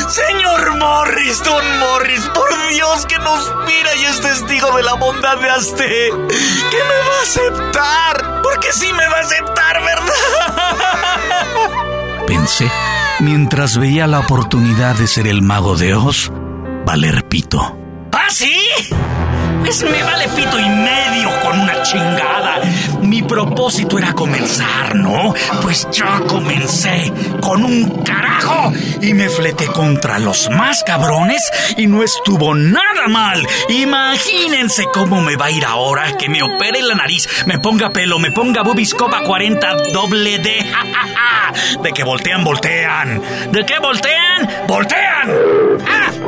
Señor 0.10 0.78
Morris, 0.78 1.44
Don 1.44 1.80
Morris, 1.80 2.30
por 2.34 2.70
Dios 2.70 3.06
que 3.06 3.18
nos 3.20 3.54
mira 3.66 3.96
y 3.96 4.06
es 4.06 4.22
testigo 4.22 4.76
de 4.76 4.84
la 4.84 4.94
bondad 4.94 5.38
de 5.38 5.50
Azte, 5.50 6.10
que 6.10 6.78
me 6.78 7.00
va 7.08 7.20
a 7.20 7.24
aceptar, 7.24 8.42
porque 8.42 8.72
sí 8.72 8.92
me 8.94 9.08
va 9.08 9.18
a 9.18 9.22
aceptar, 9.22 9.84
¿verdad? 9.84 10.14
Pensé, 12.28 12.72
mientras 13.20 13.78
veía 13.78 14.08
la 14.08 14.20
oportunidad 14.20 14.96
de 14.96 15.08
ser 15.08 15.28
el 15.28 15.42
mago 15.42 15.76
de 15.76 15.96
Oz, 15.96 16.32
valer 16.86 17.28
pito. 17.28 17.78
¿Ah, 18.12 18.30
sí? 18.30 18.58
Pues 19.66 19.82
me 19.82 20.04
vale 20.04 20.28
pito 20.30 20.60
y 20.60 20.70
medio 20.70 21.40
con 21.42 21.60
una 21.60 21.82
chingada. 21.82 22.62
Mi 23.02 23.24
propósito 23.24 23.98
era 23.98 24.14
comenzar, 24.14 24.94
¿no? 24.94 25.34
Pues 25.64 25.88
yo 25.92 26.06
comencé 26.28 27.12
con 27.42 27.64
un 27.64 28.04
carajo 28.04 28.72
y 29.02 29.16
me 29.16 29.28
fleté 29.28 29.66
contra 29.66 30.20
los 30.20 30.52
más 30.52 30.84
cabrones 30.84 31.42
y 31.78 31.88
no 31.88 32.04
estuvo 32.04 32.54
nada 32.54 33.08
mal. 33.10 33.44
Imagínense 33.70 34.86
cómo 34.94 35.20
me 35.22 35.36
va 35.36 35.46
a 35.46 35.52
ir 35.52 35.66
ahora 35.66 36.16
que 36.16 36.30
me 36.30 36.44
opere 36.44 36.84
la 36.84 36.94
nariz, 36.94 37.28
me 37.48 37.58
ponga 37.58 37.90
pelo, 37.90 38.20
me 38.20 38.30
ponga 38.30 38.62
bubiscopa 38.62 39.24
40 39.24 39.78
doble 39.92 40.38
D. 40.38 40.64
De 41.82 41.92
que 41.92 42.04
voltean, 42.04 42.44
voltean. 42.44 43.20
¿De 43.52 43.66
qué 43.66 43.80
voltean? 43.80 44.48
¡Voltean! 44.68 45.32
¡Ah! 45.88 46.25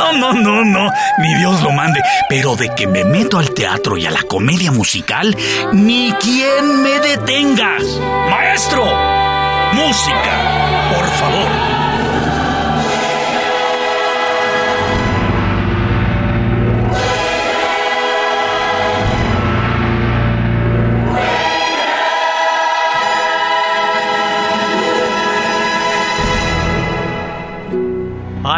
No, 0.00 0.12
no, 0.12 0.32
no, 0.32 0.64
no, 0.64 0.90
ni 1.18 1.34
Dios 1.34 1.60
lo 1.60 1.72
mande. 1.72 2.00
Pero 2.26 2.56
de 2.56 2.74
que 2.74 2.86
me 2.86 3.04
meto 3.04 3.38
al 3.38 3.50
teatro 3.50 3.98
y 3.98 4.06
a 4.06 4.10
la 4.10 4.22
comedia 4.22 4.72
musical, 4.72 5.36
ni 5.74 6.10
quien 6.12 6.82
me 6.82 6.98
detenga. 7.00 7.76
Maestro, 8.30 8.82
música, 9.74 10.94
por 10.96 11.06
favor. 11.06 11.89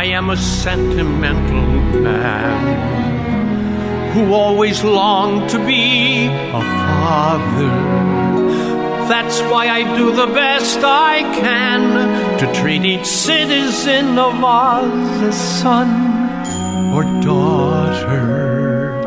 I 0.03 0.07
am 0.07 0.31
a 0.31 0.37
sentimental 0.37 1.62
man 2.03 2.62
who 4.12 4.33
always 4.33 4.83
longed 4.83 5.51
to 5.51 5.65
be 5.65 6.27
a 6.27 6.61
father. 6.61 7.71
That's 9.07 9.41
why 9.43 9.69
I 9.69 9.97
do 9.97 10.11
the 10.12 10.27
best 10.27 10.81
I 10.83 11.23
can 11.38 12.38
to 12.41 12.53
treat 12.61 12.85
each 12.85 13.07
citizen 13.07 14.19
of 14.19 14.43
Oz 14.43 15.23
as 15.23 15.61
son 15.61 15.91
or 16.93 17.05
daughter. 17.23 19.03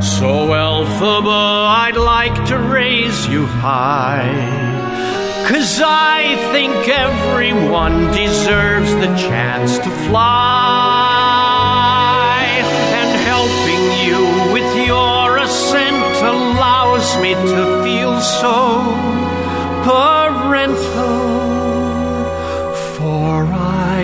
So, 0.00 0.30
Elphaba, 0.64 1.66
I'd 1.86 1.96
like 1.96 2.46
to 2.50 2.56
raise 2.56 3.26
you 3.26 3.46
high. 3.46 4.65
Cause 5.46 5.80
I 5.80 6.34
think 6.50 6.74
everyone 6.88 8.10
deserves 8.10 8.90
the 8.96 9.06
chance 9.14 9.78
to 9.78 9.90
fly. 10.08 10.26
And 12.98 13.10
helping 13.32 13.84
you 14.04 14.18
with 14.52 14.70
your 14.88 15.36
ascent 15.38 16.16
allows 16.24 17.16
me 17.22 17.34
to 17.34 17.82
feel 17.84 18.20
so 18.20 18.56
parental. 19.86 20.74
For 22.96 23.46
I 23.46 24.02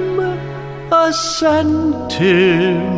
am 0.00 0.20
a 0.90 1.12
sentimental 1.12 2.97